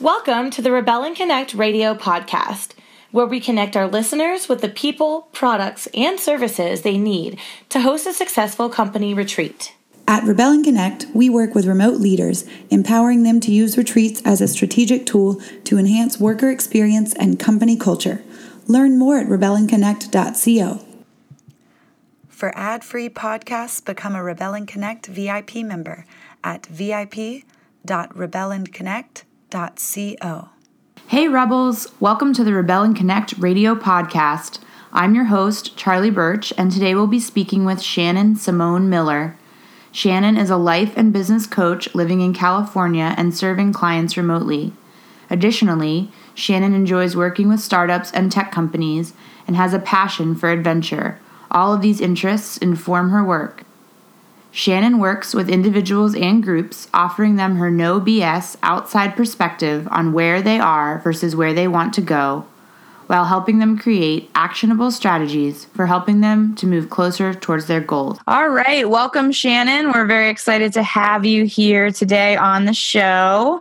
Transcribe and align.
Welcome 0.00 0.50
to 0.50 0.60
the 0.60 0.72
Rebel 0.72 1.04
and 1.04 1.14
Connect 1.14 1.54
radio 1.54 1.94
podcast, 1.94 2.72
where 3.12 3.26
we 3.26 3.38
connect 3.38 3.76
our 3.76 3.86
listeners 3.86 4.48
with 4.48 4.60
the 4.60 4.68
people, 4.68 5.28
products, 5.32 5.86
and 5.94 6.18
services 6.18 6.82
they 6.82 6.98
need 6.98 7.38
to 7.68 7.78
host 7.78 8.04
a 8.04 8.12
successful 8.12 8.68
company 8.68 9.14
retreat. 9.14 9.72
At 10.08 10.24
Rebel 10.24 10.50
and 10.50 10.64
Connect, 10.64 11.06
we 11.14 11.30
work 11.30 11.54
with 11.54 11.66
remote 11.66 12.00
leaders, 12.00 12.44
empowering 12.70 13.22
them 13.22 13.38
to 13.38 13.52
use 13.52 13.78
retreats 13.78 14.20
as 14.24 14.40
a 14.40 14.48
strategic 14.48 15.06
tool 15.06 15.40
to 15.62 15.78
enhance 15.78 16.18
worker 16.18 16.50
experience 16.50 17.14
and 17.14 17.38
company 17.38 17.76
culture. 17.76 18.20
Learn 18.66 18.98
more 18.98 19.18
at 19.18 19.28
rebelandconnect.co. 19.28 20.84
For 22.28 22.52
ad-free 22.58 23.10
podcasts, 23.10 23.84
become 23.84 24.16
a 24.16 24.24
Rebel 24.24 24.54
and 24.54 24.66
Connect 24.66 25.06
VIP 25.06 25.58
member 25.58 26.04
at 26.42 26.66
vip.rebelandconnect.co 26.66 29.22
Hey, 31.06 31.28
Rebels! 31.28 31.86
Welcome 32.00 32.34
to 32.34 32.42
the 32.42 32.52
Rebel 32.52 32.82
and 32.82 32.96
Connect 32.96 33.38
radio 33.38 33.76
podcast. 33.76 34.58
I'm 34.92 35.14
your 35.14 35.26
host, 35.26 35.76
Charlie 35.76 36.10
Birch, 36.10 36.52
and 36.58 36.72
today 36.72 36.96
we'll 36.96 37.06
be 37.06 37.20
speaking 37.20 37.64
with 37.64 37.80
Shannon 37.80 38.34
Simone 38.34 38.90
Miller. 38.90 39.38
Shannon 39.92 40.36
is 40.36 40.50
a 40.50 40.56
life 40.56 40.92
and 40.96 41.12
business 41.12 41.46
coach 41.46 41.94
living 41.94 42.20
in 42.20 42.34
California 42.34 43.14
and 43.16 43.32
serving 43.32 43.72
clients 43.72 44.16
remotely. 44.16 44.72
Additionally, 45.30 46.10
Shannon 46.34 46.74
enjoys 46.74 47.14
working 47.14 47.48
with 47.48 47.60
startups 47.60 48.10
and 48.10 48.32
tech 48.32 48.50
companies 48.50 49.12
and 49.46 49.54
has 49.54 49.72
a 49.72 49.78
passion 49.78 50.34
for 50.34 50.50
adventure. 50.50 51.20
All 51.48 51.72
of 51.72 51.80
these 51.80 52.00
interests 52.00 52.58
inform 52.58 53.10
her 53.10 53.22
work. 53.22 53.62
Shannon 54.56 55.00
works 55.00 55.34
with 55.34 55.50
individuals 55.50 56.14
and 56.14 56.40
groups, 56.40 56.86
offering 56.94 57.34
them 57.34 57.56
her 57.56 57.72
no 57.72 58.00
BS 58.00 58.56
outside 58.62 59.16
perspective 59.16 59.88
on 59.90 60.12
where 60.12 60.40
they 60.40 60.60
are 60.60 61.00
versus 61.00 61.34
where 61.34 61.52
they 61.52 61.66
want 61.66 61.92
to 61.94 62.00
go, 62.00 62.46
while 63.08 63.24
helping 63.24 63.58
them 63.58 63.76
create 63.76 64.30
actionable 64.36 64.92
strategies 64.92 65.64
for 65.74 65.86
helping 65.86 66.20
them 66.20 66.54
to 66.54 66.68
move 66.68 66.88
closer 66.88 67.34
towards 67.34 67.66
their 67.66 67.80
goals. 67.80 68.20
All 68.28 68.48
right, 68.48 68.88
welcome, 68.88 69.32
Shannon. 69.32 69.90
We're 69.90 70.06
very 70.06 70.30
excited 70.30 70.72
to 70.74 70.84
have 70.84 71.24
you 71.24 71.46
here 71.46 71.90
today 71.90 72.36
on 72.36 72.64
the 72.64 72.74
show. 72.74 73.60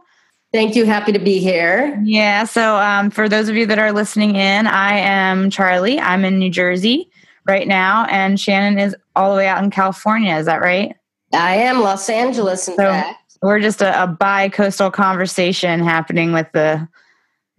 Thank 0.52 0.76
you. 0.76 0.86
Happy 0.86 1.12
to 1.12 1.17
be 1.17 1.39
here. 1.39 2.00
Yeah. 2.04 2.44
So, 2.44 2.78
um, 2.78 3.10
for 3.10 3.28
those 3.28 3.50
of 3.50 3.56
you 3.56 3.66
that 3.66 3.80
are 3.80 3.92
listening 3.92 4.36
in, 4.36 4.67
I 4.67 5.00
am 5.00 5.50
Charlie. 5.50 6.00
I'm 6.00 6.23
in 6.23 6.38
New 6.38 6.52
Jersey 6.52 7.10
right 7.45 7.67
now, 7.67 8.05
and 8.09 8.39
Shannon 8.39 8.80
is 8.80 8.95
all 9.16 9.31
the 9.31 9.38
way 9.38 9.47
out 9.47 9.63
in 9.63 9.69
California. 9.69 10.36
Is 10.36 10.45
that 10.45 10.61
right? 10.61 10.95
I 11.33 11.55
am 11.55 11.81
Los 11.81 12.09
Angeles, 12.09 12.67
in 12.67 12.75
so 12.75 12.83
fact. 12.83 13.38
We're 13.41 13.59
just 13.59 13.81
a, 13.81 14.03
a 14.03 14.08
bi-coastal 14.08 14.91
conversation 14.91 15.81
happening 15.81 16.31
with 16.31 16.47
the 16.53 16.88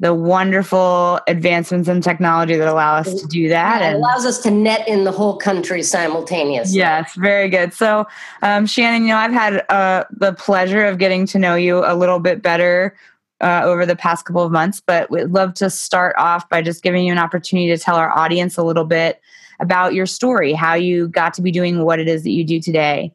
the 0.01 0.13
wonderful 0.13 1.21
advancements 1.29 1.89
in 1.89 2.01
technology 2.01 2.57
that 2.57 2.67
allow 2.67 2.97
us 2.97 3.23
to 3.23 3.27
do 3.29 3.49
that. 3.49 3.81
Yeah, 3.81 3.93
it 3.93 3.95
allows 3.95 4.27
us 4.27 4.39
to 4.41 4.51
net 4.51 4.87
in 4.89 5.05
the 5.05 5.13
whole 5.13 5.37
country 5.37 5.83
simultaneously. 5.83 6.79
Yes, 6.79 7.15
very 7.15 7.49
good. 7.49 7.73
So, 7.73 8.05
um, 8.43 8.67
Shannon, 8.67 9.03
you 9.03 9.09
know, 9.09 9.17
I've 9.17 9.33
had 9.33 9.65
uh, 9.71 10.05
the 10.11 10.33
pleasure 10.33 10.85
of 10.85 10.99
getting 10.99 11.27
to 11.27 11.39
know 11.39 11.55
you 11.55 11.85
a 11.87 11.95
little 11.95 12.19
bit 12.19 12.43
better 12.43 12.97
uh, 13.41 13.63
over 13.65 13.87
the 13.87 13.97
past 13.97 14.25
couple 14.25 14.43
of 14.43 14.51
months, 14.51 14.83
but 14.85 15.11
we'd 15.11 15.31
love 15.31 15.55
to 15.55 15.71
start 15.71 16.17
off 16.19 16.49
by 16.49 16.61
just 16.61 16.83
giving 16.83 17.05
you 17.05 17.13
an 17.13 17.19
opportunity 17.19 17.69
to 17.69 17.79
tell 17.79 17.97
our 17.97 18.11
audience 18.11 18.59
a 18.59 18.65
little 18.65 18.85
bit 18.85 19.21
about 19.61 19.95
your 19.95 20.07
story, 20.07 20.53
how 20.53 20.75
you 20.75 21.09
got 21.09 21.35
to 21.35 21.43
be 21.43 21.51
doing 21.51 21.85
what 21.85 21.99
it 21.99 22.09
is 22.09 22.23
that 22.23 22.31
you 22.31 22.45
do 22.45 22.61
today. 22.61 23.13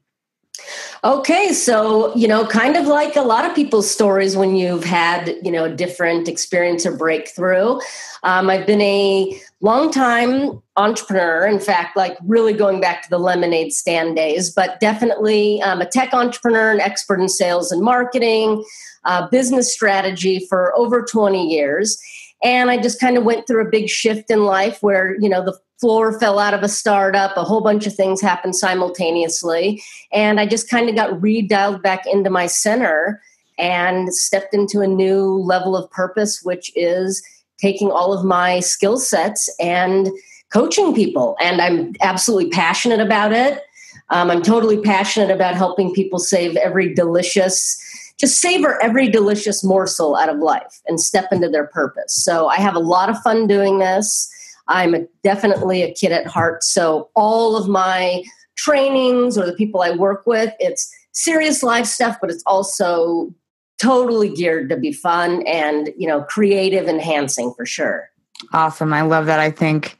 Okay, 1.03 1.53
so, 1.53 2.13
you 2.15 2.27
know, 2.27 2.45
kind 2.45 2.75
of 2.75 2.85
like 2.85 3.15
a 3.15 3.21
lot 3.21 3.45
of 3.45 3.55
people's 3.55 3.89
stories 3.89 4.35
when 4.35 4.57
you've 4.57 4.83
had, 4.83 5.35
you 5.41 5.51
know, 5.51 5.63
a 5.63 5.73
different 5.73 6.27
experience 6.27 6.85
or 6.85 6.95
breakthrough. 6.95 7.79
Um, 8.23 8.49
I've 8.49 8.67
been 8.67 8.81
a 8.81 9.41
long 9.61 9.91
time 9.91 10.61
entrepreneur, 10.75 11.47
in 11.47 11.59
fact, 11.59 11.95
like 11.95 12.17
really 12.25 12.53
going 12.53 12.81
back 12.81 13.01
to 13.03 13.09
the 13.09 13.17
lemonade 13.17 13.71
stand 13.71 14.17
days, 14.17 14.49
but 14.49 14.80
definitely 14.81 15.61
um, 15.61 15.80
a 15.80 15.85
tech 15.85 16.14
entrepreneur, 16.14 16.71
an 16.71 16.81
expert 16.81 17.21
in 17.21 17.30
sales 17.30 17.71
and 17.71 17.81
marketing, 17.81 18.64
uh, 19.05 19.27
business 19.30 19.73
strategy 19.73 20.45
for 20.49 20.77
over 20.77 21.02
20 21.02 21.49
years. 21.49 21.97
And 22.43 22.69
I 22.69 22.77
just 22.77 22.99
kind 22.99 23.17
of 23.17 23.23
went 23.23 23.47
through 23.47 23.65
a 23.65 23.69
big 23.69 23.89
shift 23.89 24.30
in 24.30 24.43
life 24.43 24.80
where, 24.81 25.15
you 25.19 25.30
know, 25.30 25.43
the 25.43 25.58
floor 25.79 26.19
fell 26.19 26.39
out 26.39 26.53
of 26.53 26.61
a 26.61 26.69
startup, 26.69 27.35
a 27.37 27.43
whole 27.43 27.61
bunch 27.61 27.87
of 27.87 27.95
things 27.95 28.21
happened 28.21 28.55
simultaneously. 28.55 29.81
And 30.11 30.39
I 30.39 30.45
just 30.45 30.69
kind 30.69 30.89
of 30.89 30.95
got 30.95 31.11
redialed 31.21 31.81
back 31.81 32.05
into 32.05 32.29
my 32.29 32.47
center 32.47 33.21
and 33.57 34.13
stepped 34.13 34.53
into 34.53 34.81
a 34.81 34.87
new 34.87 35.37
level 35.37 35.75
of 35.75 35.89
purpose, 35.91 36.41
which 36.43 36.71
is 36.75 37.23
taking 37.57 37.91
all 37.91 38.13
of 38.13 38.25
my 38.25 38.59
skill 38.61 38.97
sets 38.97 39.53
and 39.59 40.09
coaching 40.51 40.93
people. 40.95 41.35
And 41.41 41.61
I'm 41.61 41.93
absolutely 42.01 42.49
passionate 42.49 42.99
about 42.99 43.31
it. 43.31 43.61
Um, 44.09 44.31
I'm 44.31 44.41
totally 44.41 44.81
passionate 44.81 45.31
about 45.31 45.55
helping 45.55 45.93
people 45.93 46.19
save 46.19 46.55
every 46.57 46.93
delicious 46.93 47.85
just 48.19 48.41
savor 48.41 48.81
every 48.83 49.07
delicious 49.07 49.63
morsel 49.63 50.15
out 50.17 50.27
of 50.27 50.39
life 50.39 50.81
and 50.87 50.99
step 50.99 51.31
into 51.31 51.47
their 51.47 51.67
purpose. 51.67 52.13
So 52.13 52.47
I 52.47 52.57
have 52.57 52.75
a 52.75 52.79
lot 52.79 53.09
of 53.09 53.17
fun 53.21 53.47
doing 53.47 53.79
this. 53.79 54.29
I'm 54.69 55.07
definitely 55.23 55.81
a 55.81 55.93
kid 55.93 56.11
at 56.11 56.27
heart. 56.27 56.63
So 56.63 57.09
all 57.15 57.55
of 57.57 57.67
my 57.67 58.23
trainings 58.55 59.37
or 59.37 59.45
the 59.45 59.53
people 59.53 59.81
I 59.81 59.91
work 59.91 60.25
with, 60.25 60.53
it's 60.59 60.89
serious 61.11 61.63
life 61.63 61.85
stuff, 61.85 62.17
but 62.21 62.30
it's 62.30 62.43
also 62.45 63.33
totally 63.79 64.29
geared 64.29 64.69
to 64.69 64.77
be 64.77 64.91
fun 64.91 65.43
and, 65.47 65.89
you 65.97 66.08
know, 66.08 66.21
creative 66.23 66.87
enhancing 66.87 67.53
for 67.55 67.65
sure. 67.65 68.09
Awesome. 68.53 68.93
I 68.93 69.02
love 69.02 69.25
that. 69.25 69.39
I 69.39 69.52
think, 69.52 69.97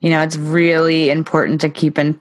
you 0.00 0.10
know, 0.10 0.22
it's 0.22 0.36
really 0.36 1.10
important 1.10 1.60
to 1.60 1.68
keep 1.68 1.98
in 1.98 2.18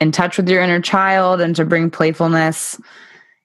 in 0.00 0.12
touch 0.12 0.36
with 0.36 0.48
your 0.48 0.62
inner 0.62 0.80
child 0.80 1.40
and 1.40 1.56
to 1.56 1.64
bring 1.64 1.90
playfulness 1.90 2.80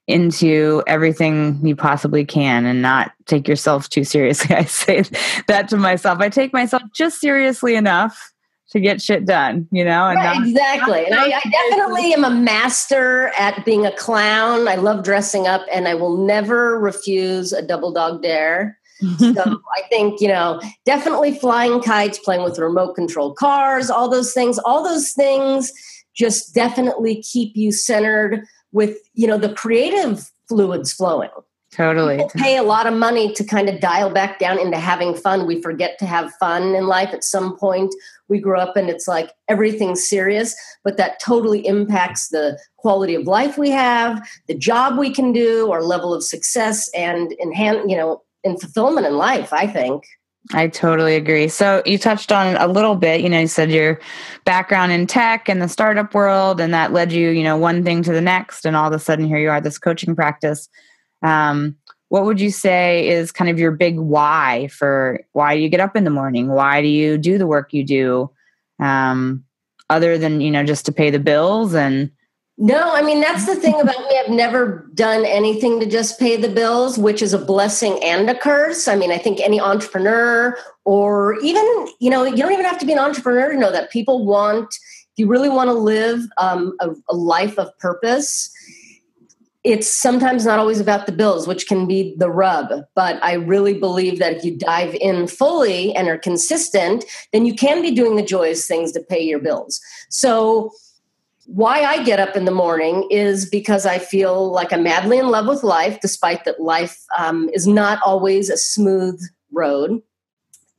into 0.06 0.82
everything 0.86 1.58
you 1.62 1.74
possibly 1.74 2.24
can 2.24 2.66
and 2.66 2.82
not 2.82 3.12
take 3.26 3.48
yourself 3.48 3.88
too 3.88 4.04
seriously. 4.04 4.54
I 4.56 4.64
say 4.64 5.04
that 5.48 5.68
to 5.68 5.76
myself. 5.76 6.20
I 6.20 6.28
take 6.28 6.52
myself 6.52 6.82
just 6.94 7.20
seriously 7.20 7.74
enough 7.74 8.32
to 8.70 8.80
get 8.80 9.00
shit 9.00 9.24
done, 9.24 9.68
you 9.70 9.84
know? 9.84 10.08
And 10.08 10.16
right, 10.16 10.36
not, 10.36 10.48
exactly. 10.48 11.06
Not 11.08 11.24
and 11.26 11.34
I, 11.34 11.38
I 11.38 11.50
definitely 11.50 12.12
am 12.12 12.24
a 12.24 12.30
master 12.30 13.28
at 13.38 13.64
being 13.64 13.86
a 13.86 13.92
clown. 13.92 14.68
I 14.68 14.74
love 14.74 15.04
dressing 15.04 15.46
up 15.46 15.62
and 15.72 15.86
I 15.86 15.94
will 15.94 16.16
never 16.16 16.78
refuse 16.78 17.52
a 17.52 17.62
double 17.62 17.92
dog 17.92 18.22
dare. 18.22 18.78
so 19.18 19.42
I 19.76 19.82
think, 19.90 20.20
you 20.20 20.28
know, 20.28 20.60
definitely 20.84 21.38
flying 21.38 21.80
kites, 21.82 22.18
playing 22.18 22.42
with 22.42 22.58
remote 22.58 22.94
control 22.94 23.34
cars, 23.34 23.90
all 23.90 24.08
those 24.08 24.32
things, 24.32 24.58
all 24.58 24.82
those 24.82 25.12
things 25.12 25.72
just 26.14 26.54
definitely 26.54 27.22
keep 27.22 27.56
you 27.56 27.72
centered 27.72 28.46
with 28.74 28.98
you 29.14 29.26
know 29.26 29.38
the 29.38 29.54
creative 29.54 30.30
fluids 30.48 30.92
flowing. 30.92 31.30
Totally. 31.72 32.18
People 32.18 32.30
pay 32.36 32.56
a 32.56 32.62
lot 32.62 32.86
of 32.86 32.94
money 32.94 33.32
to 33.32 33.42
kind 33.42 33.68
of 33.68 33.80
dial 33.80 34.08
back 34.08 34.38
down 34.38 34.60
into 34.60 34.78
having 34.78 35.12
fun. 35.12 35.44
We 35.44 35.60
forget 35.60 35.98
to 35.98 36.06
have 36.06 36.32
fun 36.34 36.76
in 36.76 36.86
life 36.86 37.08
at 37.12 37.24
some 37.24 37.56
point. 37.56 37.92
We 38.28 38.38
grow 38.38 38.60
up 38.60 38.76
and 38.76 38.88
it's 38.88 39.08
like 39.08 39.32
everything's 39.48 40.08
serious 40.08 40.54
but 40.84 40.96
that 40.98 41.18
totally 41.20 41.66
impacts 41.66 42.28
the 42.28 42.58
quality 42.76 43.14
of 43.14 43.26
life 43.26 43.56
we 43.58 43.70
have 43.70 44.26
the 44.46 44.54
job 44.54 44.98
we 44.98 45.10
can 45.10 45.32
do 45.32 45.72
our 45.72 45.82
level 45.82 46.14
of 46.14 46.22
success 46.22 46.88
and 46.94 47.32
enhance 47.42 47.80
you 47.88 47.96
know 47.96 48.22
in 48.42 48.56
fulfillment 48.58 49.06
in 49.06 49.16
life 49.16 49.52
i 49.52 49.66
think 49.66 50.04
I 50.52 50.68
totally 50.68 51.16
agree. 51.16 51.48
So 51.48 51.82
you 51.86 51.96
touched 51.96 52.30
on 52.30 52.56
a 52.56 52.68
little 52.68 52.96
bit, 52.96 53.22
you 53.22 53.30
know, 53.30 53.40
you 53.40 53.46
said 53.46 53.70
your 53.70 53.98
background 54.44 54.92
in 54.92 55.06
tech 55.06 55.48
and 55.48 55.62
the 55.62 55.68
startup 55.68 56.14
world, 56.14 56.60
and 56.60 56.74
that 56.74 56.92
led 56.92 57.12
you, 57.12 57.30
you 57.30 57.42
know, 57.42 57.56
one 57.56 57.82
thing 57.82 58.02
to 58.02 58.12
the 58.12 58.20
next, 58.20 58.66
and 58.66 58.76
all 58.76 58.88
of 58.88 58.92
a 58.92 58.98
sudden 58.98 59.26
here 59.26 59.38
you 59.38 59.48
are, 59.48 59.60
this 59.60 59.78
coaching 59.78 60.14
practice. 60.14 60.68
Um, 61.22 61.76
what 62.10 62.26
would 62.26 62.40
you 62.40 62.50
say 62.50 63.08
is 63.08 63.32
kind 63.32 63.50
of 63.50 63.58
your 63.58 63.72
big 63.72 63.98
why 63.98 64.68
for 64.68 65.24
why 65.32 65.54
you 65.54 65.70
get 65.70 65.80
up 65.80 65.96
in 65.96 66.04
the 66.04 66.10
morning? 66.10 66.48
Why 66.48 66.82
do 66.82 66.88
you 66.88 67.16
do 67.16 67.38
the 67.38 67.46
work 67.46 67.72
you 67.72 67.82
do? 67.82 68.30
Um, 68.78 69.44
other 69.88 70.18
than, 70.18 70.40
you 70.40 70.50
know, 70.50 70.64
just 70.64 70.84
to 70.86 70.92
pay 70.92 71.10
the 71.10 71.18
bills 71.18 71.74
and 71.74 72.10
no, 72.56 72.94
I 72.94 73.02
mean, 73.02 73.20
that's 73.20 73.46
the 73.46 73.56
thing 73.56 73.80
about 73.80 73.98
me. 73.98 74.20
I've 74.22 74.30
never 74.30 74.88
done 74.94 75.24
anything 75.24 75.80
to 75.80 75.86
just 75.86 76.20
pay 76.20 76.36
the 76.36 76.48
bills, 76.48 76.96
which 76.96 77.20
is 77.20 77.32
a 77.32 77.38
blessing 77.38 77.98
and 78.02 78.30
a 78.30 78.38
curse. 78.38 78.86
I 78.86 78.94
mean, 78.94 79.10
I 79.10 79.18
think 79.18 79.40
any 79.40 79.60
entrepreneur 79.60 80.56
or 80.84 81.38
even, 81.40 81.64
you 81.98 82.10
know, 82.10 82.24
you 82.24 82.36
don't 82.36 82.52
even 82.52 82.64
have 82.64 82.78
to 82.78 82.86
be 82.86 82.92
an 82.92 82.98
entrepreneur 83.00 83.52
to 83.52 83.58
know 83.58 83.72
that 83.72 83.90
people 83.90 84.24
want, 84.24 84.72
if 84.72 85.18
you 85.18 85.26
really 85.26 85.48
want 85.48 85.68
to 85.68 85.74
live 85.74 86.20
um, 86.38 86.76
a, 86.80 86.90
a 87.08 87.14
life 87.14 87.58
of 87.58 87.76
purpose, 87.78 88.52
it's 89.64 89.90
sometimes 89.90 90.44
not 90.44 90.58
always 90.58 90.78
about 90.78 91.06
the 91.06 91.12
bills, 91.12 91.48
which 91.48 91.66
can 91.66 91.86
be 91.86 92.14
the 92.18 92.30
rub. 92.30 92.68
But 92.94 93.18
I 93.24 93.32
really 93.32 93.74
believe 93.74 94.18
that 94.18 94.34
if 94.34 94.44
you 94.44 94.56
dive 94.56 94.94
in 94.96 95.26
fully 95.26 95.92
and 95.96 96.06
are 96.06 96.18
consistent, 96.18 97.04
then 97.32 97.46
you 97.46 97.54
can 97.54 97.82
be 97.82 97.90
doing 97.90 98.14
the 98.14 98.22
joyous 98.22 98.68
things 98.68 98.92
to 98.92 99.00
pay 99.00 99.22
your 99.22 99.40
bills. 99.40 99.80
So, 100.10 100.70
why 101.46 101.82
I 101.82 102.02
get 102.02 102.20
up 102.20 102.36
in 102.36 102.44
the 102.44 102.50
morning 102.50 103.06
is 103.10 103.48
because 103.48 103.84
I 103.86 103.98
feel 103.98 104.50
like 104.50 104.72
I'm 104.72 104.82
madly 104.82 105.18
in 105.18 105.28
love 105.28 105.46
with 105.46 105.62
life, 105.62 106.00
despite 106.00 106.44
that 106.44 106.60
life 106.60 107.04
um, 107.18 107.50
is 107.52 107.66
not 107.66 108.00
always 108.04 108.48
a 108.48 108.56
smooth 108.56 109.20
road. 109.52 110.02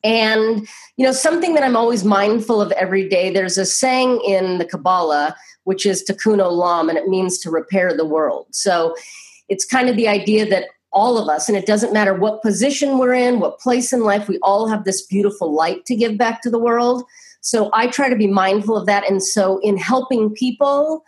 And, 0.04 0.68
you 0.98 1.06
know, 1.06 1.12
something 1.12 1.56
that 1.56 1.64
I'm 1.64 1.76
always 1.76 2.04
mindful 2.04 2.62
of 2.62 2.72
every 2.74 3.08
day, 3.10 3.32
there's 3.32 3.58
a 3.58 3.66
saying 3.66 4.22
in 4.26 4.60
the 4.60 4.66
Kabbalah, 4.66 5.36
which 5.64 5.86
is 5.86 6.04
tikkun 6.04 6.38
olam, 6.38 6.90
and 6.90 6.98
it 6.98 7.08
means 7.08 7.40
to 7.40 7.50
repair 7.50 7.96
the 7.96 8.06
world. 8.06 8.48
So 8.52 8.96
it's 9.50 9.66
kind 9.66 9.90
of 9.90 9.96
the 9.96 10.08
idea 10.08 10.48
that 10.48 10.66
all 10.92 11.18
of 11.18 11.28
us, 11.28 11.50
and 11.50 11.58
it 11.58 11.66
doesn't 11.66 11.92
matter 11.92 12.14
what 12.14 12.42
position 12.42 12.98
we're 12.98 13.14
in, 13.14 13.40
what 13.40 13.60
place 13.60 13.92
in 13.92 14.02
life, 14.02 14.28
we 14.28 14.40
all 14.40 14.68
have 14.68 14.86
this 14.86 15.06
beautiful 15.06 15.54
light 15.54 15.86
to 15.86 15.96
give 15.96 16.18
back 16.18 16.42
to 16.44 16.50
the 16.50 16.60
world. 16.60 17.04
So 17.46 17.70
I 17.74 17.86
try 17.86 18.10
to 18.10 18.16
be 18.16 18.26
mindful 18.26 18.76
of 18.76 18.88
that. 18.88 19.08
And 19.08 19.22
so 19.24 19.60
in 19.60 19.78
helping 19.78 20.32
people 20.32 21.04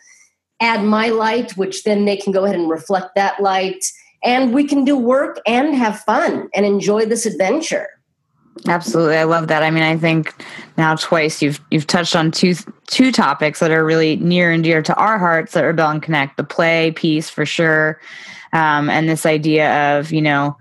add 0.62 0.84
my 0.84 1.10
light, 1.10 1.58
which 1.58 1.84
then 1.84 2.06
they 2.06 2.16
can 2.16 2.32
go 2.32 2.46
ahead 2.46 2.56
and 2.56 2.70
reflect 2.70 3.16
that 3.16 3.42
light, 3.42 3.84
and 4.24 4.54
we 4.54 4.64
can 4.64 4.86
do 4.86 4.96
work 4.96 5.40
and 5.48 5.74
have 5.74 6.00
fun 6.02 6.48
and 6.54 6.64
enjoy 6.64 7.06
this 7.06 7.26
adventure. 7.26 7.88
Absolutely, 8.68 9.18
I 9.18 9.24
love 9.24 9.48
that. 9.48 9.64
I 9.64 9.72
mean, 9.72 9.82
I 9.82 9.98
think 9.98 10.34
now 10.78 10.96
twice 10.96 11.42
you've 11.42 11.60
you've 11.72 11.88
touched 11.88 12.16
on 12.16 12.32
two 12.32 12.54
two 12.86 13.12
topics 13.12 13.60
that 13.60 13.72
are 13.72 13.84
really 13.84 14.18
near 14.18 14.52
and 14.52 14.64
dear 14.64 14.82
to 14.84 14.96
our 14.96 15.18
hearts 15.18 15.56
at 15.56 15.62
Rebel 15.64 15.90
and 15.90 16.04
Connect: 16.04 16.38
the 16.38 16.44
play 16.44 16.92
piece 16.92 17.30
for 17.30 17.46
sure, 17.46 18.00
um, 18.54 18.90
and 18.90 19.10
this 19.10 19.26
idea 19.26 19.98
of 19.98 20.12
you 20.12 20.22
know 20.22 20.56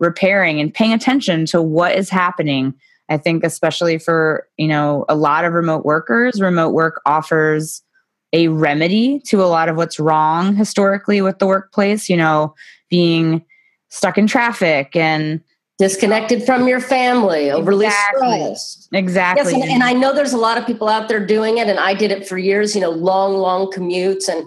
repairing 0.00 0.60
and 0.60 0.72
paying 0.74 0.92
attention 0.92 1.46
to 1.46 1.60
what 1.62 1.94
is 1.94 2.08
happening 2.08 2.74
i 3.10 3.16
think 3.16 3.44
especially 3.44 3.98
for 3.98 4.46
you 4.56 4.68
know 4.68 5.04
a 5.08 5.14
lot 5.14 5.44
of 5.44 5.52
remote 5.52 5.84
workers 5.84 6.40
remote 6.40 6.70
work 6.70 7.00
offers 7.04 7.82
a 8.32 8.48
remedy 8.48 9.20
to 9.26 9.42
a 9.42 9.44
lot 9.44 9.68
of 9.68 9.76
what's 9.76 10.00
wrong 10.00 10.54
historically 10.54 11.20
with 11.20 11.38
the 11.38 11.46
workplace 11.46 12.08
you 12.08 12.16
know 12.16 12.54
being 12.88 13.44
stuck 13.88 14.16
in 14.16 14.26
traffic 14.26 14.94
and 14.96 15.40
disconnected 15.78 16.44
from 16.44 16.68
your 16.68 16.80
family 16.80 17.50
overly 17.50 17.86
exactly. 17.86 18.28
stressed 18.28 18.88
exactly 18.92 19.52
yes 19.52 19.62
and, 19.62 19.70
and 19.70 19.82
i 19.82 19.92
know 19.92 20.14
there's 20.14 20.32
a 20.32 20.38
lot 20.38 20.58
of 20.58 20.66
people 20.66 20.88
out 20.88 21.08
there 21.08 21.24
doing 21.24 21.58
it 21.58 21.68
and 21.68 21.78
i 21.78 21.94
did 21.94 22.10
it 22.10 22.26
for 22.28 22.38
years 22.38 22.74
you 22.74 22.80
know 22.80 22.90
long 22.90 23.34
long 23.34 23.66
commutes 23.72 24.28
and 24.28 24.46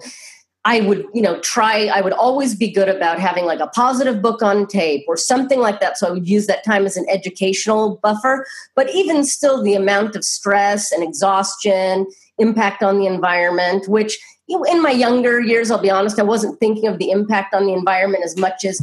I 0.66 0.80
would, 0.80 1.06
you 1.12 1.20
know, 1.20 1.38
try, 1.40 1.90
I 1.94 2.00
would 2.00 2.14
always 2.14 2.54
be 2.54 2.70
good 2.70 2.88
about 2.88 3.18
having 3.18 3.44
like 3.44 3.60
a 3.60 3.66
positive 3.66 4.22
book 4.22 4.42
on 4.42 4.66
tape 4.66 5.04
or 5.06 5.16
something 5.16 5.60
like 5.60 5.80
that. 5.80 5.98
So 5.98 6.06
I 6.06 6.10
would 6.10 6.28
use 6.28 6.46
that 6.46 6.64
time 6.64 6.86
as 6.86 6.96
an 6.96 7.04
educational 7.10 7.96
buffer. 8.02 8.46
But 8.74 8.94
even 8.94 9.24
still, 9.24 9.62
the 9.62 9.74
amount 9.74 10.16
of 10.16 10.24
stress 10.24 10.90
and 10.90 11.02
exhaustion, 11.02 12.06
impact 12.38 12.82
on 12.82 12.98
the 12.98 13.06
environment, 13.06 13.88
which 13.88 14.18
you 14.46 14.58
know, 14.58 14.64
in 14.64 14.82
my 14.82 14.90
younger 14.90 15.40
years, 15.40 15.70
I'll 15.70 15.78
be 15.78 15.90
honest, 15.90 16.18
I 16.18 16.22
wasn't 16.22 16.60
thinking 16.60 16.86
of 16.86 16.98
the 16.98 17.10
impact 17.10 17.54
on 17.54 17.64
the 17.64 17.72
environment 17.72 18.24
as 18.24 18.36
much 18.36 18.64
as, 18.64 18.78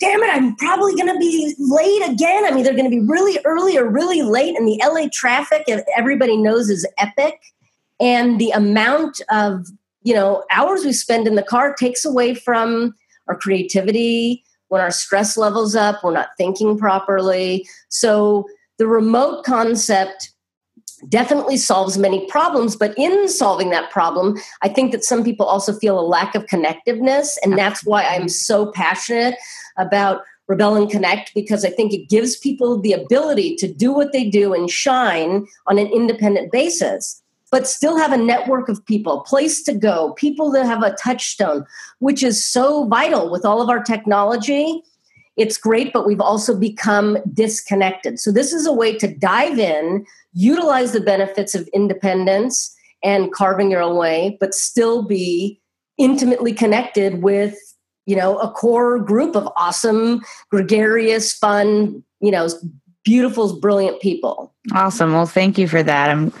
damn 0.00 0.22
it, 0.22 0.30
I'm 0.30 0.54
probably 0.56 0.94
going 0.94 1.12
to 1.12 1.18
be 1.18 1.54
late 1.58 2.10
again. 2.10 2.44
I'm 2.44 2.58
either 2.58 2.72
going 2.72 2.84
to 2.84 2.90
be 2.90 3.00
really 3.00 3.38
early 3.44 3.78
or 3.78 3.88
really 3.88 4.20
late. 4.20 4.54
And 4.54 4.68
the 4.68 4.80
LA 4.84 5.08
traffic, 5.10 5.64
everybody 5.96 6.36
knows, 6.36 6.68
is 6.68 6.86
epic. 6.98 7.40
And 8.00 8.38
the 8.38 8.50
amount 8.50 9.22
of 9.30 9.66
you 10.08 10.14
know 10.14 10.42
hours 10.50 10.86
we 10.86 10.92
spend 10.94 11.26
in 11.26 11.34
the 11.34 11.42
car 11.42 11.74
takes 11.74 12.02
away 12.02 12.34
from 12.34 12.94
our 13.28 13.36
creativity 13.36 14.42
when 14.68 14.80
our 14.80 14.90
stress 14.90 15.36
levels 15.36 15.76
up 15.76 16.02
we're 16.02 16.12
not 16.12 16.30
thinking 16.38 16.78
properly. 16.78 17.68
So 17.90 18.46
the 18.78 18.86
remote 18.86 19.44
concept 19.44 20.32
definitely 21.10 21.58
solves 21.58 21.98
many 21.98 22.26
problems 22.26 22.74
but 22.74 22.96
in 22.98 23.28
solving 23.28 23.70
that 23.70 23.88
problem 23.88 24.36
i 24.62 24.68
think 24.68 24.90
that 24.90 25.04
some 25.04 25.22
people 25.22 25.46
also 25.46 25.72
feel 25.72 26.00
a 26.00 26.10
lack 26.16 26.34
of 26.34 26.44
connectiveness 26.46 27.36
and 27.44 27.56
that's 27.56 27.84
why 27.84 28.02
i'm 28.02 28.28
so 28.28 28.72
passionate 28.72 29.36
about 29.76 30.22
rebel 30.48 30.74
and 30.74 30.90
connect 30.90 31.32
because 31.36 31.64
i 31.64 31.70
think 31.70 31.92
it 31.92 32.08
gives 32.08 32.36
people 32.36 32.80
the 32.80 32.92
ability 32.92 33.54
to 33.54 33.72
do 33.72 33.92
what 33.92 34.12
they 34.12 34.28
do 34.28 34.52
and 34.52 34.70
shine 34.70 35.46
on 35.68 35.78
an 35.78 35.86
independent 35.86 36.50
basis 36.50 37.22
but 37.50 37.66
still 37.66 37.96
have 37.96 38.12
a 38.12 38.16
network 38.16 38.68
of 38.68 38.84
people, 38.84 39.20
place 39.20 39.62
to 39.64 39.74
go, 39.74 40.12
people 40.14 40.50
that 40.52 40.66
have 40.66 40.82
a 40.82 40.94
touchstone, 40.94 41.64
which 41.98 42.22
is 42.22 42.44
so 42.44 42.86
vital 42.86 43.30
with 43.30 43.44
all 43.44 43.62
of 43.62 43.70
our 43.70 43.82
technology. 43.82 44.82
It's 45.36 45.56
great, 45.56 45.92
but 45.92 46.06
we've 46.06 46.20
also 46.20 46.58
become 46.58 47.18
disconnected. 47.32 48.18
So, 48.18 48.32
this 48.32 48.52
is 48.52 48.66
a 48.66 48.72
way 48.72 48.96
to 48.96 49.06
dive 49.06 49.58
in, 49.58 50.04
utilize 50.32 50.92
the 50.92 51.00
benefits 51.00 51.54
of 51.54 51.68
independence 51.68 52.74
and 53.04 53.32
carving 53.32 53.70
your 53.70 53.80
own 53.80 53.96
way, 53.96 54.36
but 54.40 54.54
still 54.54 55.02
be 55.02 55.60
intimately 55.98 56.52
connected 56.52 57.22
with 57.22 57.56
you 58.06 58.16
know 58.16 58.38
a 58.38 58.50
core 58.50 58.98
group 58.98 59.36
of 59.36 59.48
awesome 59.56 60.22
gregarious 60.50 61.32
fun 61.32 62.02
you 62.20 62.30
know 62.30 62.48
beautiful 63.04 63.60
brilliant 63.60 64.00
people 64.00 64.54
awesome 64.72 65.12
well 65.12 65.26
thank 65.26 65.58
you 65.58 65.68
for 65.68 65.82
that 65.82 66.08
i'm 66.08 66.32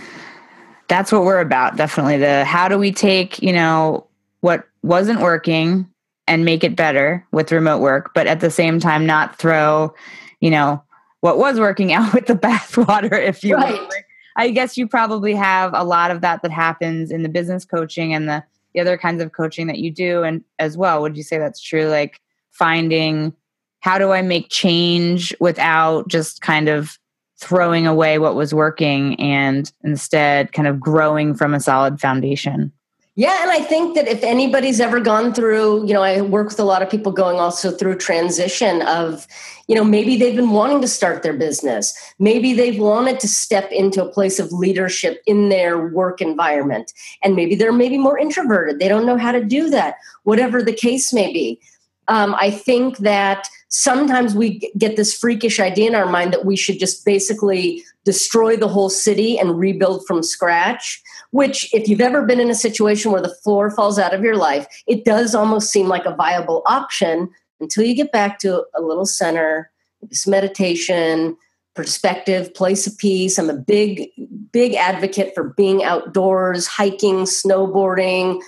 that's 0.88 1.12
what 1.12 1.22
we're 1.22 1.40
about 1.40 1.76
definitely 1.76 2.16
the 2.16 2.44
how 2.44 2.66
do 2.66 2.78
we 2.78 2.90
take 2.90 3.40
you 3.40 3.52
know 3.52 4.06
what 4.40 4.66
wasn't 4.82 5.20
working 5.20 5.86
and 6.26 6.44
make 6.44 6.64
it 6.64 6.74
better 6.74 7.24
with 7.30 7.52
remote 7.52 7.80
work 7.80 8.12
but 8.14 8.26
at 8.26 8.40
the 8.40 8.50
same 8.50 8.80
time 8.80 9.06
not 9.06 9.38
throw 9.38 9.94
you 10.40 10.50
know 10.50 10.82
what 11.20 11.38
was 11.38 11.60
working 11.60 11.92
out 11.94 12.12
with 12.12 12.26
the 12.26 12.34
bathwater 12.34 13.12
if 13.12 13.44
you 13.44 13.54
right. 13.54 13.78
will 13.78 13.88
i 14.36 14.50
guess 14.50 14.76
you 14.76 14.88
probably 14.88 15.34
have 15.34 15.72
a 15.74 15.84
lot 15.84 16.10
of 16.10 16.20
that 16.20 16.42
that 16.42 16.50
happens 16.50 17.10
in 17.10 17.22
the 17.22 17.28
business 17.28 17.64
coaching 17.64 18.12
and 18.12 18.28
the 18.28 18.42
the 18.74 18.80
other 18.80 18.98
kinds 18.98 19.22
of 19.22 19.32
coaching 19.32 19.66
that 19.66 19.78
you 19.78 19.90
do 19.90 20.22
and 20.22 20.44
as 20.58 20.76
well 20.76 21.00
would 21.00 21.16
you 21.16 21.22
say 21.22 21.38
that's 21.38 21.60
true 21.60 21.86
like 21.86 22.20
finding 22.50 23.32
how 23.80 23.98
do 23.98 24.12
i 24.12 24.22
make 24.22 24.48
change 24.50 25.34
without 25.40 26.08
just 26.08 26.40
kind 26.40 26.68
of 26.68 26.98
throwing 27.38 27.86
away 27.86 28.18
what 28.18 28.34
was 28.34 28.52
working 28.52 29.18
and 29.20 29.72
instead 29.84 30.52
kind 30.52 30.68
of 30.68 30.80
growing 30.80 31.34
from 31.34 31.54
a 31.54 31.60
solid 31.60 32.00
foundation. 32.00 32.72
Yeah, 33.18 33.42
and 33.42 33.50
I 33.50 33.58
think 33.58 33.96
that 33.96 34.06
if 34.06 34.22
anybody's 34.22 34.78
ever 34.78 35.00
gone 35.00 35.34
through, 35.34 35.88
you 35.88 35.92
know, 35.92 36.04
I 36.04 36.20
work 36.20 36.50
with 36.50 36.60
a 36.60 36.64
lot 36.64 36.82
of 36.82 36.88
people 36.88 37.10
going 37.10 37.40
also 37.40 37.72
through 37.72 37.96
transition 37.96 38.80
of, 38.82 39.26
you 39.66 39.74
know, 39.74 39.82
maybe 39.82 40.16
they've 40.16 40.36
been 40.36 40.50
wanting 40.50 40.80
to 40.82 40.86
start 40.86 41.24
their 41.24 41.32
business. 41.32 41.92
Maybe 42.20 42.52
they've 42.52 42.78
wanted 42.78 43.18
to 43.18 43.26
step 43.26 43.72
into 43.72 44.04
a 44.04 44.08
place 44.08 44.38
of 44.38 44.52
leadership 44.52 45.20
in 45.26 45.48
their 45.48 45.88
work 45.88 46.20
environment. 46.20 46.92
And 47.24 47.34
maybe 47.34 47.56
they're 47.56 47.72
maybe 47.72 47.98
more 47.98 48.16
introverted. 48.16 48.78
They 48.78 48.86
don't 48.86 49.04
know 49.04 49.18
how 49.18 49.32
to 49.32 49.44
do 49.44 49.68
that, 49.70 49.96
whatever 50.22 50.62
the 50.62 50.72
case 50.72 51.12
may 51.12 51.32
be. 51.32 51.60
Um, 52.08 52.34
I 52.38 52.50
think 52.50 52.98
that 52.98 53.48
sometimes 53.68 54.34
we 54.34 54.60
get 54.78 54.96
this 54.96 55.16
freakish 55.16 55.60
idea 55.60 55.88
in 55.88 55.94
our 55.94 56.06
mind 56.06 56.32
that 56.32 56.44
we 56.44 56.56
should 56.56 56.78
just 56.78 57.04
basically 57.04 57.84
destroy 58.04 58.56
the 58.56 58.68
whole 58.68 58.88
city 58.88 59.38
and 59.38 59.58
rebuild 59.58 60.06
from 60.06 60.22
scratch 60.22 61.02
which 61.30 61.72
if 61.74 61.86
you've 61.86 62.00
ever 62.00 62.24
been 62.24 62.40
in 62.40 62.48
a 62.48 62.54
situation 62.54 63.12
where 63.12 63.20
the 63.20 63.34
floor 63.44 63.70
falls 63.70 63.98
out 63.98 64.14
of 64.14 64.24
your 64.24 64.36
life 64.36 64.66
it 64.86 65.04
does 65.04 65.34
almost 65.34 65.70
seem 65.70 65.86
like 65.86 66.06
a 66.06 66.14
viable 66.14 66.62
option 66.64 67.28
until 67.60 67.84
you 67.84 67.94
get 67.94 68.10
back 68.10 68.38
to 68.38 68.64
a 68.74 68.80
little 68.80 69.04
center 69.04 69.70
this 70.00 70.26
meditation 70.26 71.36
perspective 71.78 72.52
place 72.54 72.88
of 72.88 72.98
peace. 72.98 73.38
I'm 73.38 73.48
a 73.48 73.54
big 73.54 74.10
big 74.50 74.74
advocate 74.74 75.32
for 75.32 75.54
being 75.56 75.84
outdoors 75.84 76.66
hiking 76.66 77.18
snowboarding 77.18 78.40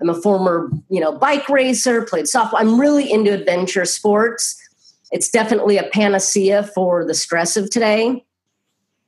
i'm 0.00 0.08
a 0.08 0.20
former 0.20 0.70
you 0.88 1.00
know 1.00 1.12
bike 1.12 1.48
racer 1.48 2.02
played 2.02 2.26
softball 2.26 2.58
i'm 2.58 2.80
really 2.80 3.10
into 3.10 3.32
adventure 3.32 3.84
sports 3.84 4.62
it's 5.10 5.30
definitely 5.30 5.78
a 5.78 5.84
panacea 5.84 6.64
for 6.74 7.04
the 7.04 7.14
stress 7.14 7.56
of 7.56 7.70
today. 7.70 8.24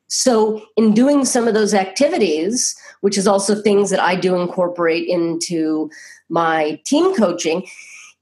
So, 0.09 0.63
in 0.77 0.93
doing 0.93 1.25
some 1.25 1.47
of 1.47 1.55
those 1.55 1.73
activities, 1.73 2.75
which 3.01 3.17
is 3.17 3.29
also 3.29 3.55
things 3.55 3.91
that 3.91 4.01
I 4.01 4.17
do 4.17 4.35
incorporate 4.35 5.09
into 5.09 5.91
my 6.29 6.81
team 6.85 7.15
coaching, 7.15 7.67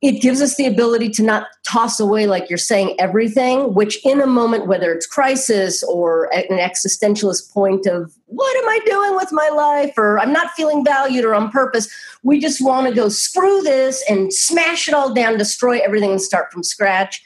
it 0.00 0.22
gives 0.22 0.40
us 0.40 0.56
the 0.56 0.66
ability 0.66 1.08
to 1.10 1.24
not 1.24 1.48
toss 1.66 1.98
away, 1.98 2.28
like 2.28 2.48
you're 2.48 2.56
saying, 2.56 2.94
everything, 3.00 3.74
which 3.74 4.04
in 4.04 4.20
a 4.20 4.26
moment, 4.26 4.68
whether 4.68 4.92
it's 4.92 5.06
crisis 5.06 5.82
or 5.82 6.32
an 6.32 6.58
existentialist 6.58 7.52
point 7.52 7.84
of 7.86 8.14
what 8.26 8.56
am 8.58 8.68
I 8.68 8.78
doing 8.86 9.16
with 9.16 9.32
my 9.32 9.48
life, 9.48 9.94
or 9.96 10.20
I'm 10.20 10.32
not 10.32 10.52
feeling 10.52 10.84
valued 10.84 11.24
or 11.24 11.34
on 11.34 11.50
purpose, 11.50 11.88
we 12.22 12.38
just 12.38 12.64
want 12.64 12.88
to 12.88 12.94
go 12.94 13.08
screw 13.08 13.60
this 13.62 14.04
and 14.08 14.32
smash 14.32 14.86
it 14.86 14.94
all 14.94 15.12
down, 15.12 15.36
destroy 15.36 15.78
everything, 15.78 16.12
and 16.12 16.22
start 16.22 16.52
from 16.52 16.62
scratch. 16.62 17.20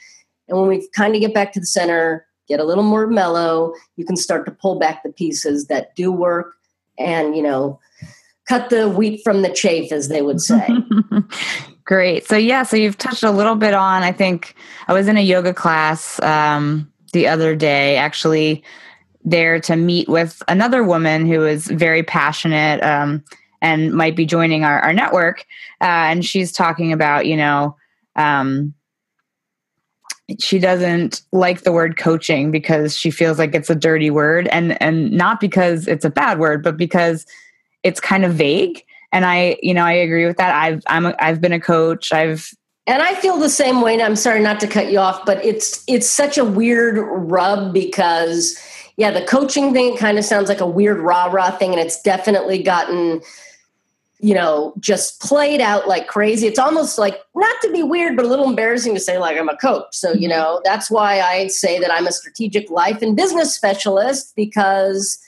And 0.47 0.57
when 0.57 0.67
we 0.67 0.87
kind 0.95 1.13
of 1.13 1.21
get 1.21 1.33
back 1.33 1.53
to 1.53 1.59
the 1.59 1.67
center, 1.67 2.25
get 2.47 2.59
a 2.59 2.65
little 2.65 2.83
more 2.83 3.05
mellow, 3.05 3.73
you 3.97 4.05
can 4.05 4.15
start 4.15 4.45
to 4.45 4.51
pull 4.51 4.79
back 4.79 5.03
the 5.03 5.13
pieces 5.13 5.67
that 5.67 5.95
do 5.95 6.11
work 6.11 6.55
and, 6.97 7.35
you 7.35 7.43
know, 7.43 7.79
cut 8.47 8.71
the 8.71 8.89
wheat 8.89 9.21
from 9.23 9.43
the 9.43 9.49
chaff, 9.49 9.91
as 9.91 10.09
they 10.09 10.23
would 10.23 10.41
say. 10.41 10.67
Great. 11.85 12.25
So, 12.27 12.37
yeah, 12.37 12.63
so 12.63 12.77
you've 12.77 12.97
touched 12.97 13.23
a 13.23 13.31
little 13.31 13.55
bit 13.55 13.73
on, 13.73 14.03
I 14.03 14.11
think 14.11 14.55
I 14.87 14.93
was 14.93 15.07
in 15.07 15.17
a 15.17 15.21
yoga 15.21 15.53
class 15.53 16.19
um, 16.21 16.91
the 17.11 17.27
other 17.27 17.55
day, 17.55 17.97
actually 17.97 18.63
there 19.25 19.59
to 19.61 19.75
meet 19.75 20.09
with 20.09 20.43
another 20.47 20.83
woman 20.83 21.25
who 21.25 21.45
is 21.45 21.67
very 21.67 22.03
passionate 22.03 22.83
um, 22.83 23.23
and 23.61 23.93
might 23.93 24.15
be 24.15 24.25
joining 24.25 24.63
our, 24.63 24.79
our 24.81 24.93
network. 24.93 25.45
Uh, 25.81 26.11
and 26.11 26.25
she's 26.25 26.51
talking 26.51 26.91
about, 26.91 27.25
you 27.25 27.37
know, 27.37 27.75
um, 28.15 28.73
she 30.39 30.59
doesn't 30.59 31.21
like 31.31 31.61
the 31.61 31.71
word 31.71 31.97
coaching 31.97 32.51
because 32.51 32.97
she 32.97 33.11
feels 33.11 33.37
like 33.37 33.53
it's 33.53 33.69
a 33.69 33.75
dirty 33.75 34.09
word 34.09 34.47
and 34.47 34.81
and 34.81 35.11
not 35.11 35.39
because 35.41 35.85
it's 35.85 36.05
a 36.05 36.09
bad 36.09 36.39
word 36.39 36.63
but 36.63 36.77
because 36.77 37.25
it's 37.83 37.99
kind 37.99 38.23
of 38.23 38.33
vague 38.33 38.83
and 39.13 39.25
i 39.25 39.57
you 39.61 39.73
know 39.73 39.85
i 39.85 39.93
agree 39.93 40.25
with 40.25 40.37
that 40.37 40.53
i've 40.53 40.83
i'm 40.87 41.05
a, 41.05 41.15
i've 41.19 41.39
been 41.39 41.53
a 41.53 41.59
coach 41.59 42.11
i've 42.11 42.51
and 42.85 43.01
I 43.01 43.15
feel 43.15 43.37
the 43.37 43.49
same 43.49 43.81
way. 43.81 43.93
And 43.93 44.01
I'm 44.01 44.15
sorry 44.15 44.41
not 44.41 44.59
to 44.59 44.67
cut 44.67 44.91
you 44.91 44.99
off, 44.99 45.25
but 45.25 45.43
it's 45.43 45.83
it's 45.87 46.07
such 46.07 46.37
a 46.37 46.43
weird 46.43 46.97
rub 46.97 47.73
because 47.73 48.59
yeah, 48.97 49.11
the 49.11 49.25
coaching 49.25 49.73
thing 49.73 49.97
kind 49.97 50.17
of 50.17 50.25
sounds 50.25 50.49
like 50.49 50.59
a 50.59 50.67
weird 50.67 50.99
rah 50.99 51.25
rah 51.25 51.51
thing, 51.51 51.71
and 51.71 51.79
it's 51.79 52.01
definitely 52.01 52.61
gotten 52.61 53.21
you 54.19 54.33
know 54.33 54.73
just 54.79 55.21
played 55.21 55.61
out 55.61 55.87
like 55.87 56.07
crazy. 56.07 56.45
It's 56.45 56.59
almost 56.59 56.97
like 56.97 57.21
not 57.35 57.55
to 57.61 57.71
be 57.71 57.83
weird, 57.83 58.17
but 58.17 58.25
a 58.25 58.27
little 58.27 58.49
embarrassing 58.49 58.93
to 58.95 58.99
say 58.99 59.17
like 59.17 59.37
I'm 59.37 59.49
a 59.49 59.57
coach. 59.57 59.87
So 59.91 60.11
you 60.11 60.27
mm-hmm. 60.27 60.37
know 60.37 60.61
that's 60.65 60.91
why 60.91 61.21
I 61.21 61.47
say 61.47 61.79
that 61.79 61.91
I'm 61.91 62.07
a 62.07 62.11
strategic 62.11 62.69
life 62.69 63.01
and 63.01 63.15
business 63.15 63.55
specialist 63.55 64.33
because 64.35 65.19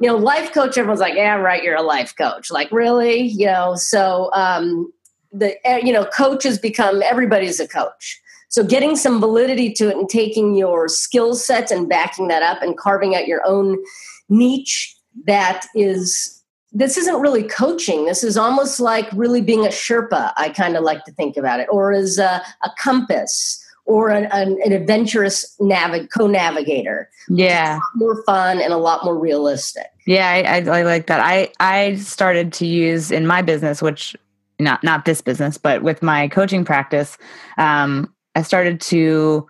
you 0.00 0.08
know 0.08 0.16
life 0.16 0.52
coach 0.52 0.76
everyone's 0.76 1.00
like 1.00 1.14
yeah 1.14 1.34
right 1.34 1.62
you're 1.62 1.76
a 1.76 1.82
life 1.82 2.14
coach. 2.16 2.50
Like 2.50 2.70
really? 2.70 3.22
You 3.22 3.46
know 3.46 3.74
so 3.76 4.30
um 4.32 4.92
the 5.32 5.56
eh, 5.66 5.80
you 5.82 5.92
know 5.92 6.04
coaches 6.06 6.58
become 6.58 7.02
everybody's 7.02 7.60
a 7.60 7.68
coach. 7.68 8.20
So 8.48 8.64
getting 8.64 8.96
some 8.96 9.20
validity 9.20 9.72
to 9.74 9.88
it 9.88 9.96
and 9.96 10.08
taking 10.08 10.54
your 10.54 10.88
skill 10.88 11.34
sets 11.34 11.70
and 11.70 11.88
backing 11.88 12.28
that 12.28 12.42
up 12.42 12.62
and 12.62 12.76
carving 12.76 13.14
out 13.14 13.26
your 13.26 13.46
own 13.46 13.76
niche 14.28 14.96
that 15.26 15.66
is 15.74 16.32
this 16.72 16.98
isn't 16.98 17.20
really 17.20 17.42
coaching. 17.42 18.04
This 18.04 18.22
is 18.22 18.36
almost 18.36 18.80
like 18.80 19.08
really 19.12 19.40
being 19.40 19.64
a 19.64 19.70
sherpa 19.70 20.32
i 20.36 20.48
kind 20.50 20.76
of 20.76 20.84
like 20.84 21.04
to 21.04 21.12
think 21.12 21.36
about 21.36 21.60
it 21.60 21.68
or 21.70 21.92
as 21.92 22.18
a, 22.18 22.42
a 22.64 22.70
compass 22.78 23.62
or 23.86 24.10
an, 24.10 24.26
an, 24.32 24.58
an 24.64 24.72
adventurous 24.72 25.56
navig- 25.60 26.10
co-navigator 26.10 27.08
yeah 27.28 27.78
more 27.94 28.22
fun 28.24 28.60
and 28.60 28.72
a 28.72 28.76
lot 28.76 29.04
more 29.04 29.18
realistic 29.18 29.86
yeah 30.06 30.28
I, 30.28 30.58
I, 30.58 30.78
I 30.78 30.82
like 30.82 31.06
that 31.06 31.20
i 31.20 31.50
i 31.60 31.96
started 31.96 32.52
to 32.54 32.66
use 32.66 33.10
in 33.10 33.26
my 33.26 33.42
business 33.42 33.80
which 33.80 34.14
not 34.58 34.82
not 34.82 35.04
this 35.04 35.20
business, 35.20 35.58
but 35.58 35.82
with 35.82 36.02
my 36.02 36.28
coaching 36.28 36.64
practice, 36.64 37.18
um, 37.58 38.12
I 38.34 38.42
started 38.42 38.80
to 38.82 39.46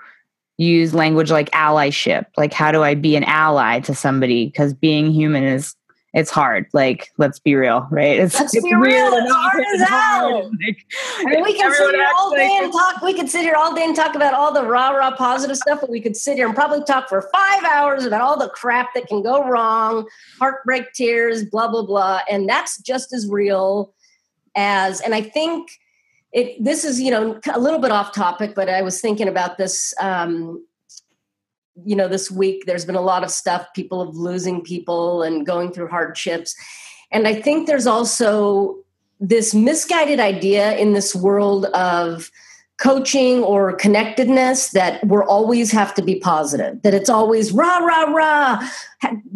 use 0.59 0.95
language 0.95 1.31
like 1.31 1.51
allyship. 1.51 2.27
Like, 2.37 2.53
how 2.53 2.73
do 2.73 2.83
I 2.83 2.95
be 2.95 3.17
an 3.17 3.25
ally 3.25 3.81
to 3.81 3.95
somebody? 3.95 4.47
Because 4.47 4.73
being 4.73 5.11
human 5.13 5.45
is 5.45 5.75
it's 6.17 6.31
hard. 6.31 6.67
Like, 6.73 7.13
let's 7.19 7.39
be 7.39 7.55
real, 7.55 7.87
right? 7.91 8.19
It's, 8.19 8.41
let's 8.41 8.55
it's 8.55 8.65
be 8.65 8.75
real. 8.75 9.13
It's 9.13 9.31
hard 9.31 9.65
as 9.75 9.89
hell. 9.89 10.51
Like, 10.67 10.87
I 11.19 11.25
mean, 11.25 11.45
we 11.45 11.55
can 11.55 11.73
sit 11.73 11.95
here 11.95 12.09
all 12.17 12.35
day 12.35 12.49
like, 12.49 12.63
and 12.63 12.73
talk. 12.73 13.03
We 13.03 13.13
could 13.15 13.29
sit 13.29 13.43
here 13.43 13.55
all 13.55 13.75
day 13.75 13.85
and 13.85 13.95
talk 13.95 14.15
about 14.15 14.33
all 14.33 14.53
the 14.53 14.65
rah 14.65 14.91
rah 14.91 15.15
positive 15.15 15.57
stuff, 15.57 15.81
but 15.83 15.91
we 15.91 16.01
could 16.01 16.17
sit 16.17 16.37
here 16.37 16.47
and 16.47 16.55
probably 16.55 16.83
talk 16.85 17.09
for 17.09 17.29
five 17.33 17.65
hours 17.65 18.05
about 18.05 18.23
all 18.23 18.39
the 18.39 18.49
crap 18.49 18.95
that 18.95 19.07
can 19.07 19.23
go 19.23 19.47
wrong, 19.47 20.09
heartbreak, 20.39 20.93
tears, 20.95 21.45
blah 21.45 21.69
blah 21.69 21.85
blah, 21.85 22.21
and 22.31 22.49
that's 22.49 22.81
just 22.81 23.13
as 23.13 23.29
real 23.29 23.93
as 24.57 25.01
and 25.03 25.15
i 25.15 25.21
think 25.21 25.71
it 26.33 26.63
this 26.63 26.85
is 26.85 27.01
you 27.01 27.11
know 27.11 27.39
a 27.53 27.61
little 27.61 27.79
bit 27.79 27.93
off 27.93 28.13
topic 28.13 28.55
but 28.55 28.69
i 28.69 28.83
was 28.83 29.01
thinking 29.01 29.29
about 29.29 29.59
this 29.59 29.95
um 30.01 30.66
you 31.85 31.97
know 31.97 32.09
this 32.09 32.31
week 32.31 32.65
there's 32.67 32.85
been 32.85 32.95
a 32.95 33.01
lot 33.01 33.25
of 33.25 33.31
stuff 33.31 33.67
people 33.75 34.01
of 34.01 34.17
losing 34.17 34.63
people 34.63 35.23
and 35.23 35.47
going 35.47 35.73
through 35.73 35.89
hardships. 35.89 36.55
And 37.13 37.29
i 37.29 37.35
think 37.35 37.67
there's 37.67 37.87
also 37.87 38.77
this 39.21 39.55
misguided 39.55 40.21
idea 40.21 40.77
in 40.77 40.93
this 40.93 41.15
world 41.15 41.67
of 41.67 42.31
coaching 42.79 43.43
or 43.43 43.73
connectedness 43.73 44.71
that 44.71 45.03
we're 45.07 45.25
always 45.25 45.73
have 45.73 45.95
to 45.95 46.03
be 46.03 46.17
positive 46.17 46.83
that 46.83 46.93
it's 46.93 47.09
always 47.09 47.53
rah 47.53 47.79
rah 47.79 48.05
rah 48.05 48.69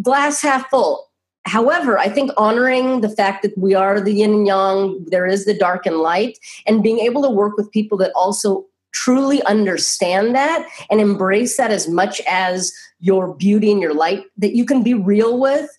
glass 0.02 0.42
half 0.42 0.68
full. 0.70 1.10
However, 1.46 1.98
I 1.98 2.08
think 2.08 2.30
honoring 2.36 3.00
the 3.00 3.08
fact 3.08 3.42
that 3.42 3.56
we 3.56 3.74
are 3.74 3.98
the 4.00 4.12
yin 4.12 4.32
and 4.32 4.46
yang, 4.46 5.04
there 5.10 5.26
is 5.26 5.46
the 5.46 5.54
dark 5.54 5.86
and 5.86 5.96
light, 5.96 6.38
and 6.66 6.82
being 6.82 6.98
able 6.98 7.22
to 7.22 7.30
work 7.30 7.56
with 7.56 7.70
people 7.70 7.96
that 7.98 8.12
also 8.14 8.66
truly 8.92 9.42
understand 9.44 10.34
that 10.34 10.66
and 10.90 11.00
embrace 11.00 11.56
that 11.56 11.70
as 11.70 11.88
much 11.88 12.20
as 12.28 12.72
your 12.98 13.34
beauty 13.34 13.70
and 13.70 13.80
your 13.80 13.94
light 13.94 14.24
that 14.36 14.54
you 14.54 14.64
can 14.64 14.82
be 14.82 14.94
real 14.94 15.38
with 15.38 15.70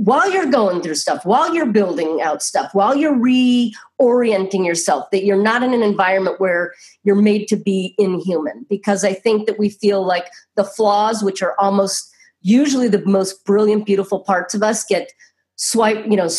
while 0.00 0.32
you're 0.32 0.50
going 0.50 0.80
through 0.80 0.94
stuff, 0.94 1.26
while 1.26 1.54
you're 1.54 1.66
building 1.66 2.22
out 2.22 2.42
stuff, 2.42 2.70
while 2.72 2.96
you're 2.96 3.14
reorienting 3.14 4.64
yourself, 4.64 5.04
that 5.10 5.24
you're 5.24 5.42
not 5.42 5.62
in 5.62 5.74
an 5.74 5.82
environment 5.82 6.40
where 6.40 6.72
you're 7.04 7.14
made 7.14 7.46
to 7.48 7.56
be 7.56 7.94
inhuman. 7.98 8.64
Because 8.70 9.04
I 9.04 9.12
think 9.12 9.46
that 9.46 9.58
we 9.58 9.68
feel 9.68 10.02
like 10.02 10.30
the 10.56 10.64
flaws, 10.64 11.22
which 11.22 11.42
are 11.42 11.54
almost 11.58 12.10
usually 12.40 12.88
the 12.88 13.04
most 13.04 13.44
brilliant, 13.44 13.84
beautiful 13.84 14.20
parts 14.20 14.54
of 14.54 14.62
us 14.62 14.86
get 14.86 15.12
swiped, 15.56 16.08
you 16.08 16.16
know, 16.16 16.30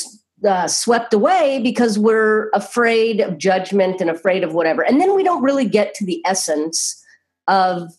uh, 0.48 0.68
swept 0.68 1.14
away 1.14 1.60
because 1.64 2.00
we're 2.00 2.50
afraid 2.50 3.20
of 3.20 3.38
judgment 3.38 4.02
and 4.02 4.10
afraid 4.10 4.44
of 4.44 4.54
whatever. 4.54 4.84
And 4.84 5.00
then 5.00 5.16
we 5.16 5.24
don't 5.24 5.44
really 5.44 5.68
get 5.68 5.94
to 5.96 6.06
the 6.06 6.22
essence 6.26 7.02
of 7.48 7.92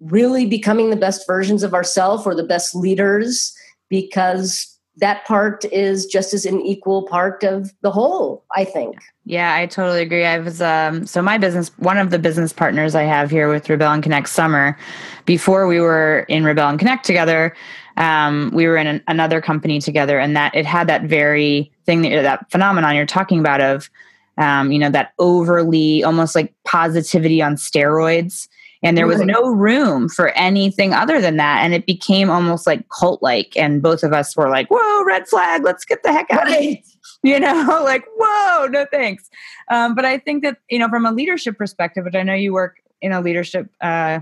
really 0.00 0.46
becoming 0.46 0.90
the 0.90 0.96
best 0.96 1.26
versions 1.26 1.62
of 1.62 1.74
ourselves 1.74 2.26
or 2.26 2.34
the 2.34 2.44
best 2.44 2.74
leaders 2.74 3.52
because 3.88 4.78
that 4.98 5.24
part 5.26 5.64
is 5.66 6.06
just 6.06 6.34
as 6.34 6.44
an 6.44 6.60
equal 6.60 7.06
part 7.06 7.42
of 7.42 7.72
the 7.82 7.90
whole 7.90 8.44
i 8.54 8.64
think 8.64 8.96
yeah 9.24 9.54
i 9.54 9.66
totally 9.66 10.02
agree 10.02 10.24
i 10.24 10.38
was 10.38 10.60
um 10.60 11.06
so 11.06 11.22
my 11.22 11.38
business 11.38 11.70
one 11.78 11.98
of 11.98 12.10
the 12.10 12.18
business 12.18 12.52
partners 12.52 12.94
i 12.94 13.02
have 13.02 13.30
here 13.30 13.48
with 13.48 13.68
rebel 13.68 13.92
and 13.92 14.02
connect 14.02 14.28
summer 14.28 14.76
before 15.24 15.66
we 15.66 15.80
were 15.80 16.24
in 16.28 16.44
rebel 16.44 16.68
and 16.68 16.78
connect 16.78 17.04
together 17.04 17.54
um, 17.96 18.52
we 18.54 18.68
were 18.68 18.76
in 18.76 18.86
an, 18.86 19.02
another 19.08 19.40
company 19.40 19.80
together 19.80 20.20
and 20.20 20.36
that 20.36 20.54
it 20.54 20.64
had 20.64 20.86
that 20.86 21.02
very 21.02 21.72
thing 21.88 22.02
that 22.02 22.22
that 22.22 22.50
phenomenon 22.50 22.94
you're 22.94 23.06
talking 23.06 23.40
about 23.40 23.62
of 23.62 23.88
um, 24.36 24.70
you 24.70 24.78
know 24.78 24.90
that 24.90 25.12
overly 25.18 26.04
almost 26.04 26.34
like 26.34 26.54
positivity 26.64 27.42
on 27.42 27.56
steroids. 27.56 28.46
And 28.80 28.96
there 28.96 29.08
was 29.08 29.20
no 29.22 29.48
room 29.48 30.08
for 30.08 30.28
anything 30.36 30.94
other 30.94 31.20
than 31.20 31.36
that. 31.38 31.64
And 31.64 31.74
it 31.74 31.84
became 31.84 32.30
almost 32.30 32.64
like 32.64 32.88
cult 32.90 33.20
like 33.24 33.56
and 33.56 33.82
both 33.82 34.04
of 34.04 34.12
us 34.12 34.36
were 34.36 34.48
like 34.48 34.68
whoa 34.70 35.04
red 35.04 35.26
flag 35.26 35.64
let's 35.64 35.84
get 35.84 36.04
the 36.04 36.12
heck 36.12 36.30
out 36.30 36.44
right. 36.44 36.54
of 36.54 36.62
here. 36.62 36.76
You 37.24 37.40
know 37.40 37.80
like 37.84 38.04
whoa 38.16 38.66
no 38.66 38.86
thanks. 38.92 39.28
Um, 39.68 39.96
but 39.96 40.04
i 40.04 40.18
think 40.18 40.44
that 40.44 40.58
you 40.70 40.78
know 40.78 40.88
from 40.88 41.04
a 41.04 41.10
leadership 41.10 41.58
perspective 41.58 42.04
which 42.04 42.14
i 42.14 42.22
know 42.22 42.34
you 42.34 42.52
work 42.52 42.76
in 43.00 43.10
a 43.10 43.20
leadership 43.20 43.68
uh, 43.80 44.20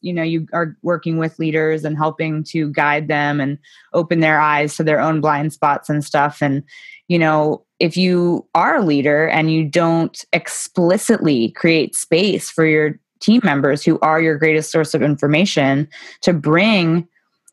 you 0.00 0.12
know 0.12 0.22
you 0.22 0.46
are 0.52 0.76
working 0.82 1.18
with 1.18 1.38
leaders 1.38 1.84
and 1.84 1.96
helping 1.96 2.44
to 2.44 2.70
guide 2.72 3.08
them 3.08 3.40
and 3.40 3.58
open 3.92 4.20
their 4.20 4.40
eyes 4.40 4.76
to 4.76 4.84
their 4.84 5.00
own 5.00 5.20
blind 5.20 5.52
spots 5.52 5.88
and 5.88 6.04
stuff. 6.04 6.42
And 6.42 6.62
you 7.08 7.18
know 7.18 7.64
if 7.80 7.96
you 7.96 8.46
are 8.54 8.76
a 8.76 8.84
leader 8.84 9.28
and 9.28 9.52
you 9.52 9.64
don't 9.64 10.24
explicitly 10.32 11.50
create 11.50 11.94
space 11.94 12.50
for 12.50 12.64
your 12.64 12.98
team 13.20 13.40
members 13.42 13.84
who 13.84 13.98
are 14.00 14.20
your 14.20 14.38
greatest 14.38 14.70
source 14.70 14.94
of 14.94 15.02
information 15.02 15.88
to 16.20 16.32
bring 16.32 17.08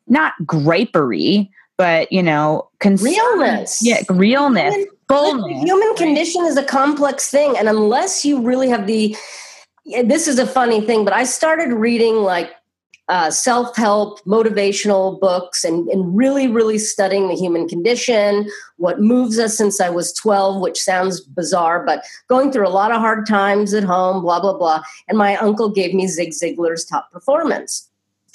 not 0.06 0.34
gripery, 0.44 1.48
but 1.78 2.10
you 2.12 2.22
know, 2.22 2.68
concern, 2.78 3.12
realness. 3.12 3.80
Yeah, 3.82 4.02
realness. 4.10 4.74
Human, 4.74 4.88
boldness, 5.08 5.60
the 5.60 5.66
human 5.66 5.94
condition 5.96 6.44
is 6.44 6.56
a 6.56 6.64
complex 6.64 7.30
thing, 7.30 7.56
and 7.56 7.68
unless 7.68 8.24
you 8.24 8.40
really 8.40 8.68
have 8.68 8.86
the, 8.86 9.16
this 9.84 10.28
is 10.28 10.38
a 10.38 10.46
funny 10.46 10.80
thing, 10.80 11.04
but 11.04 11.12
I 11.12 11.24
started 11.24 11.72
reading 11.72 12.16
like 12.16 12.52
uh, 13.08 13.30
self 13.30 13.76
help, 13.76 14.24
motivational 14.24 15.18
books, 15.20 15.64
and, 15.64 15.88
and 15.88 16.16
really, 16.16 16.46
really 16.46 16.78
studying 16.78 17.28
the 17.28 17.34
human 17.34 17.68
condition, 17.68 18.48
what 18.76 19.00
moves 19.00 19.38
us 19.38 19.56
since 19.56 19.80
I 19.80 19.90
was 19.90 20.12
12, 20.14 20.60
which 20.60 20.80
sounds 20.80 21.20
bizarre, 21.20 21.84
but 21.84 22.04
going 22.28 22.52
through 22.52 22.66
a 22.66 22.70
lot 22.70 22.92
of 22.92 22.98
hard 22.98 23.26
times 23.26 23.74
at 23.74 23.84
home, 23.84 24.22
blah, 24.22 24.40
blah, 24.40 24.56
blah. 24.56 24.82
And 25.08 25.18
my 25.18 25.36
uncle 25.36 25.68
gave 25.68 25.94
me 25.94 26.06
Zig 26.06 26.30
Ziglar's 26.30 26.84
top 26.84 27.10
performance. 27.10 27.88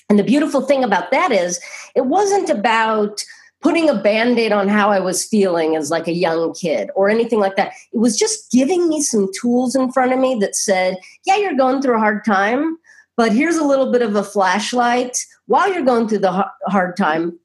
And 0.09 0.19
the 0.19 0.23
beautiful 0.23 0.61
thing 0.61 0.83
about 0.83 1.11
that 1.11 1.31
is, 1.31 1.59
it 1.95 2.05
wasn't 2.05 2.49
about 2.49 3.23
putting 3.61 3.89
a 3.89 3.95
band 3.95 4.37
aid 4.37 4.51
on 4.51 4.67
how 4.67 4.89
I 4.89 4.99
was 4.99 5.25
feeling 5.25 5.75
as 5.75 5.89
like 5.89 6.07
a 6.07 6.13
young 6.13 6.53
kid 6.53 6.89
or 6.95 7.09
anything 7.09 7.39
like 7.39 7.55
that. 7.55 7.73
It 7.91 7.97
was 7.97 8.17
just 8.17 8.51
giving 8.51 8.87
me 8.87 9.01
some 9.01 9.29
tools 9.39 9.75
in 9.75 9.91
front 9.91 10.13
of 10.13 10.19
me 10.19 10.37
that 10.41 10.55
said, 10.55 10.97
yeah, 11.25 11.37
you're 11.37 11.55
going 11.55 11.81
through 11.81 11.95
a 11.95 11.99
hard 11.99 12.23
time, 12.23 12.77
but 13.15 13.33
here's 13.33 13.57
a 13.57 13.65
little 13.65 13.91
bit 13.91 14.03
of 14.03 14.15
a 14.15 14.23
flashlight 14.23 15.17
while 15.47 15.73
you're 15.73 15.83
going 15.83 16.07
through 16.07 16.19
the 16.19 16.45
hard 16.67 16.95
time 16.95 17.37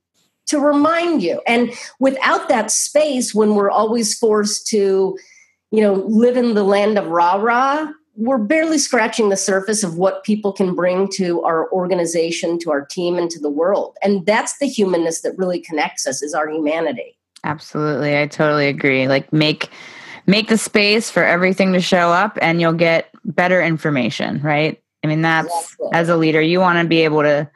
to 0.47 0.59
remind 0.59 1.23
you. 1.23 1.41
And 1.47 1.73
without 1.99 2.49
that 2.49 2.71
space, 2.71 3.35
when 3.35 3.55
we're 3.55 3.71
always 3.71 4.19
forced 4.19 4.67
to, 4.69 5.17
you 5.71 5.81
know, 5.81 5.95
live 5.95 6.37
in 6.37 6.55
the 6.55 6.65
land 6.65 6.99
of 6.99 7.07
rah 7.07 7.37
rah, 7.37 7.89
we're 8.15 8.39
barely 8.39 8.79
scratching 8.79 9.31
the 9.31 9.37
surface 9.37 9.83
of 9.83 9.97
what 9.97 10.23
people 10.23 10.53
can 10.53 10.75
bring 10.75 11.09
to 11.15 11.43
our 11.43 11.71
organization, 11.73 12.59
to 12.59 12.71
our 12.71 12.85
team, 12.85 13.17
and 13.17 13.31
to 13.31 13.41
the 13.41 13.51
world. 13.51 13.97
And 14.03 14.27
that's 14.27 14.59
the 14.59 14.67
humanness 14.67 15.23
that 15.23 15.37
really 15.39 15.61
connects 15.61 16.07
us 16.07 16.23
is 16.23 16.35
our 16.35 16.49
humanity. 16.49 17.17
Absolutely. 17.45 18.19
I 18.19 18.27
totally 18.27 18.69
agree. 18.69 19.09
Like 19.09 19.33
make 19.33 19.71
make 20.27 20.49
the 20.49 20.59
space 20.59 21.11
for 21.11 21.25
everything 21.25 21.73
to 21.73 21.81
show 21.81 22.11
up 22.11 22.39
and 22.41 22.61
you'll 22.61 22.73
get 22.73 23.09
better 23.25 23.61
information, 23.61 24.41
right? 24.43 24.81
I 25.03 25.09
mean, 25.09 25.23
that's 25.23 25.49
exactly. 25.49 25.89
as 25.95 26.09
a 26.09 26.17
leader, 26.17 26.41
you 26.41 26.61
want 26.61 26.79
to 26.79 26.87
be 26.87 27.01
able 27.01 27.23
to 27.23 27.51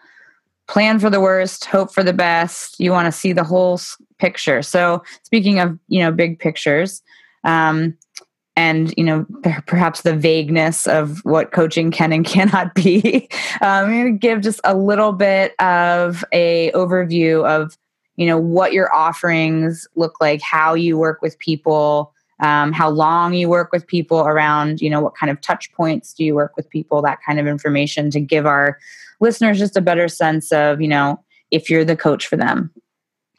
plan 0.67 0.99
for 0.99 1.11
the 1.11 1.21
worst, 1.21 1.65
hope 1.67 1.93
for 1.93 2.03
the 2.03 2.13
best. 2.13 2.81
You 2.81 2.91
want 2.91 3.07
to 3.07 3.13
see 3.13 3.33
the 3.33 3.45
whole 3.45 3.79
picture. 4.19 4.63
So, 4.63 5.05
speaking 5.23 5.61
of, 5.61 5.79
you 5.87 6.01
know, 6.01 6.11
big 6.11 6.41
pictures, 6.41 7.03
um, 7.45 7.97
and 8.57 8.93
you 8.97 9.05
know 9.05 9.27
perhaps 9.67 10.03
the 10.03 10.17
vagueness 10.17 10.87
of 10.87 11.21
what 11.25 11.53
coaching 11.53 11.91
can 11.91 12.13
and 12.13 12.25
cannot 12.27 12.75
be. 12.75 13.29
Um, 13.61 13.85
i'm 13.85 13.91
going 13.91 14.13
to 14.15 14.19
give 14.19 14.41
just 14.41 14.61
a 14.65 14.77
little 14.77 15.13
bit 15.13 15.55
of 15.61 16.25
a 16.33 16.71
overview 16.73 17.47
of 17.47 17.77
you 18.17 18.27
know 18.27 18.39
what 18.39 18.73
your 18.73 18.93
offerings 18.95 19.87
look 19.95 20.21
like 20.21 20.41
how 20.41 20.75
you 20.75 20.99
work 20.99 21.23
with 21.23 21.39
people 21.39 22.13
um, 22.41 22.73
how 22.73 22.91
long 22.91 23.33
you 23.33 23.49
work 23.49 23.73
with 23.73 23.87
people 23.87 24.21
around 24.21 24.81
you 24.81 24.91
know 24.91 25.01
what 25.01 25.15
kind 25.15 25.31
of 25.31 25.41
touch 25.41 25.73
points 25.73 26.13
do 26.13 26.25
you 26.25 26.35
work 26.35 26.57
with 26.57 26.69
people 26.71 27.01
that 27.03 27.19
kind 27.27 27.39
of 27.39 27.47
information 27.47 28.11
to 28.11 28.21
give 28.21 28.47
our 28.47 28.79
listeners 29.21 29.59
just 29.59 29.77
a 29.77 29.81
better 29.81 30.09
sense 30.09 30.51
of 30.53 30.81
you 30.81 30.89
know 30.89 31.23
if 31.51 31.71
you're 31.71 31.85
the 31.85 31.97
coach 31.97 32.27
for 32.27 32.37
them 32.37 32.71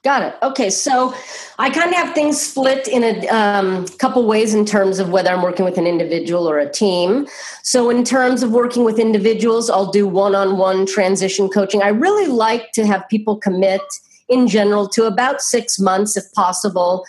Got 0.03 0.21
it. 0.21 0.35
Okay, 0.41 0.69
so 0.69 1.13
I 1.59 1.69
kind 1.69 1.89
of 1.89 1.95
have 1.95 2.13
things 2.13 2.39
split 2.39 2.87
in 2.87 3.03
a 3.03 3.27
um, 3.27 3.85
couple 3.97 4.25
ways 4.25 4.53
in 4.53 4.63
terms 4.63 4.99
of 4.99 5.09
whether 5.09 5.29
I'm 5.29 5.41
working 5.41 5.65
with 5.65 5.77
an 5.77 5.87
individual 5.87 6.47
or 6.49 6.59
a 6.59 6.69
team. 6.69 7.27
So, 7.63 7.89
in 7.89 8.03
terms 8.03 8.43
of 8.43 8.51
working 8.51 8.85
with 8.85 8.99
individuals, 8.99 9.69
I'll 9.69 9.91
do 9.91 10.07
one 10.07 10.35
on 10.35 10.57
one 10.57 10.85
transition 10.85 11.49
coaching. 11.49 11.81
I 11.81 11.89
really 11.89 12.27
like 12.27 12.71
to 12.73 12.85
have 12.85 13.09
people 13.09 13.37
commit 13.37 13.81
in 14.29 14.47
general 14.47 14.87
to 14.89 15.05
about 15.05 15.41
six 15.41 15.79
months 15.79 16.15
if 16.15 16.31
possible 16.33 17.03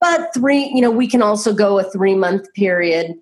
but 0.00 0.32
three 0.34 0.70
you 0.74 0.80
know 0.80 0.90
we 0.90 1.06
can 1.06 1.22
also 1.22 1.52
go 1.52 1.78
a 1.78 1.84
three 1.90 2.14
month 2.14 2.52
period 2.54 3.14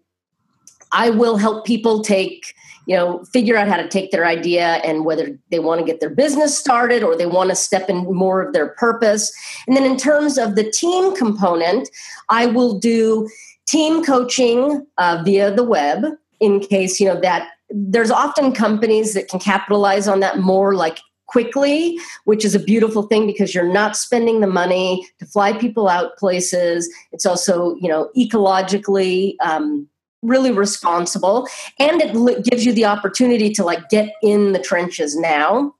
i 0.93 1.11
will 1.11 1.37
help 1.37 1.67
people 1.67 2.03
take 2.03 2.55
you 2.88 2.97
know 2.97 3.23
figure 3.33 3.57
out 3.57 3.68
how 3.68 3.76
to 3.76 3.87
take 3.87 4.11
their 4.11 4.26
idea 4.26 4.80
and 4.83 5.04
whether 5.04 5.38
they 5.50 5.59
want 5.59 5.78
to 5.78 5.87
get 5.87 6.00
their 6.00 6.11
business 6.11 6.59
started 6.59 7.02
or 7.02 7.14
they 7.14 7.26
want 7.26 7.50
to 7.50 7.54
step 7.54 7.88
in 7.88 7.99
more 8.12 8.42
of 8.42 8.52
their 8.52 8.68
purpose 8.71 9.30
and 9.66 9.76
then 9.76 9.85
in 9.85 9.97
terms 9.97 10.38
of 10.38 10.57
the 10.57 10.68
team 10.71 11.14
component 11.14 11.88
i 12.30 12.47
will 12.47 12.78
do 12.78 13.28
team 13.66 14.02
coaching 14.02 14.85
uh, 14.97 15.23
via 15.25 15.54
the 15.54 15.62
web 15.62 16.04
in 16.40 16.59
case 16.59 16.99
you 16.99 17.07
know 17.07 17.21
that 17.21 17.50
there's 17.71 18.11
often 18.11 18.52
companies 18.52 19.12
that 19.12 19.28
can 19.28 19.38
capitalize 19.38 20.09
on 20.09 20.21
that 20.21 20.38
more 20.38 20.75
like 20.75 21.00
quickly, 21.26 21.99
which 22.25 22.42
is 22.42 22.54
a 22.54 22.59
beautiful 22.59 23.02
thing 23.02 23.26
because 23.26 23.54
you're 23.54 23.71
not 23.71 23.95
spending 23.95 24.40
the 24.40 24.47
money 24.47 25.07
to 25.18 25.26
fly 25.26 25.52
people 25.52 25.87
out 25.87 26.16
places. 26.16 26.90
It's 27.12 27.26
also, 27.26 27.76
you 27.83 27.88
know, 27.88 28.09
ecologically 28.16 29.35
um, 29.45 29.87
really 30.23 30.51
responsible, 30.51 31.49
and 31.79 32.01
it 32.03 32.45
gives 32.45 32.65
you 32.65 32.73
the 32.73 32.85
opportunity 32.85 33.51
to 33.55 33.65
like 33.65 33.89
get 33.89 34.15
in 34.23 34.53
the 34.53 34.59
trenches 34.59 35.17
now. 35.17 35.75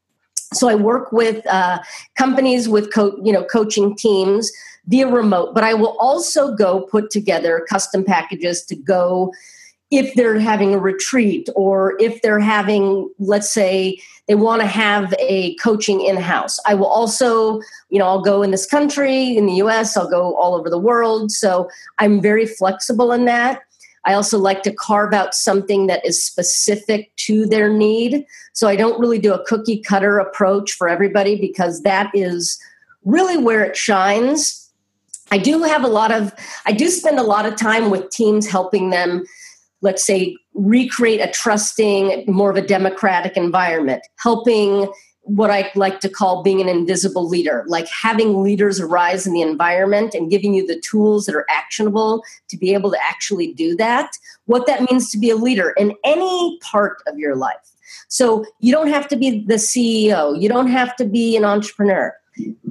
So 0.55 0.69
I 0.69 0.75
work 0.75 1.13
with 1.13 1.47
uh, 1.47 1.81
companies 2.17 2.69
with 2.69 2.93
co- 2.93 3.21
you 3.23 3.33
know 3.33 3.45
coaching 3.45 3.97
teams 3.97 4.51
via 4.87 5.07
remote, 5.07 5.55
but 5.55 5.65
I 5.65 5.75
will 5.75 5.97
also 5.99 6.55
go 6.55 6.83
put 6.83 7.11
together 7.11 7.67
custom 7.69 8.05
packages 8.05 8.65
to 8.67 8.77
go 8.77 9.33
if 9.91 10.15
they're 10.15 10.39
having 10.39 10.75
a 10.75 10.79
retreat 10.79 11.49
or 11.57 11.97
if 11.99 12.21
they're 12.21 12.41
having 12.41 13.11
let's 13.19 13.51
say 13.53 13.99
they 14.27 14.35
want 14.35 14.61
to 14.61 14.67
have 14.67 15.15
a 15.19 15.55
coaching 15.57 16.03
in-house 16.03 16.59
i 16.67 16.75
will 16.75 16.87
also 16.87 17.61
you 17.89 17.99
know 17.99 18.05
i'll 18.05 18.23
go 18.23 18.43
in 18.43 18.51
this 18.51 18.67
country 18.67 19.37
in 19.37 19.47
the 19.47 19.55
us 19.55 19.97
i'll 19.97 20.09
go 20.09 20.35
all 20.37 20.55
over 20.55 20.69
the 20.69 20.79
world 20.79 21.31
so 21.33 21.69
i'm 21.99 22.21
very 22.21 22.45
flexible 22.45 23.13
in 23.13 23.25
that 23.25 23.63
i 24.05 24.15
also 24.15 24.39
like 24.39 24.63
to 24.63 24.73
carve 24.73 25.13
out 25.13 25.35
something 25.35 25.87
that 25.87 26.05
is 26.05 26.25
specific 26.25 27.15
to 27.17 27.47
their 27.47 27.73
need. 27.73 28.25
So 28.53 28.69
i 28.69 28.77
don't 28.77 29.01
really 29.01 29.19
do 29.19 29.35
a 29.35 29.45
cookie 29.45 29.81
cutter 29.81 30.19
approach 30.19 30.73
for 30.73 30.89
everybody 30.89 31.41
because 31.41 31.83
that 31.83 32.11
is 32.15 32.59
really 33.05 33.37
where 33.37 33.63
it 33.65 33.77
shines. 33.77 34.71
I 35.31 35.39
do 35.39 35.63
have 35.63 35.85
a 35.85 35.89
lot 35.89 36.11
of 36.13 36.33
i 36.67 36.73
do 36.73 36.89
spend 36.89 37.19
a 37.19 37.23
lot 37.23 37.47
of 37.47 37.57
time 37.57 37.91
with 37.91 38.11
teams 38.11 38.49
helping 38.49 38.91
them 38.91 39.25
let's 39.81 40.05
say, 40.05 40.37
recreate 40.55 41.21
a 41.21 41.31
trusting, 41.31 42.25
more 42.27 42.51
of 42.51 42.57
a 42.57 42.67
democratic 42.67 43.37
environment, 43.37 44.03
helping 44.19 44.91
what 45.29 45.51
I 45.51 45.71
like 45.75 46.01
to 46.01 46.09
call 46.09 46.43
being 46.43 46.61
an 46.61 46.69
invisible 46.69 47.29
leader, 47.29 47.65
like 47.69 47.87
having 47.89 48.43
leaders 48.43 48.81
arise 48.81 49.27
in 49.27 49.35
the 49.35 49.43
environment 49.43 50.15
and 50.15 50.31
giving 50.31 50.55
you 50.55 50.67
the 50.67 50.81
tools 50.81 51.27
that 51.27 51.35
are 51.35 51.47
actionable 51.51 52.23
to 52.49 52.57
be 52.57 52.73
able 52.73 52.91
to 52.91 52.99
actually 53.03 53.53
do 53.53 53.77
that. 53.77 54.17
What 54.47 54.67
that 54.67 54.91
means 54.91 55.11
to 55.11 55.19
be 55.19 55.29
a 55.29 55.37
leader 55.37 55.71
in 55.71 55.95
any 56.03 56.59
part 56.63 57.03
of 57.07 57.19
your 57.19 57.37
life. 57.37 57.57
So 58.09 58.45
you 58.61 58.73
don't 58.73 58.89
have 58.89 59.07
to 59.09 59.17
be 59.17 59.45
the 59.45 59.55
CEO, 59.55 60.41
you 60.41 60.49
don't 60.49 60.69
have 60.69 60.97
to 60.97 61.05
be 61.05 61.37
an 61.37 61.45
entrepreneur. 61.45 62.15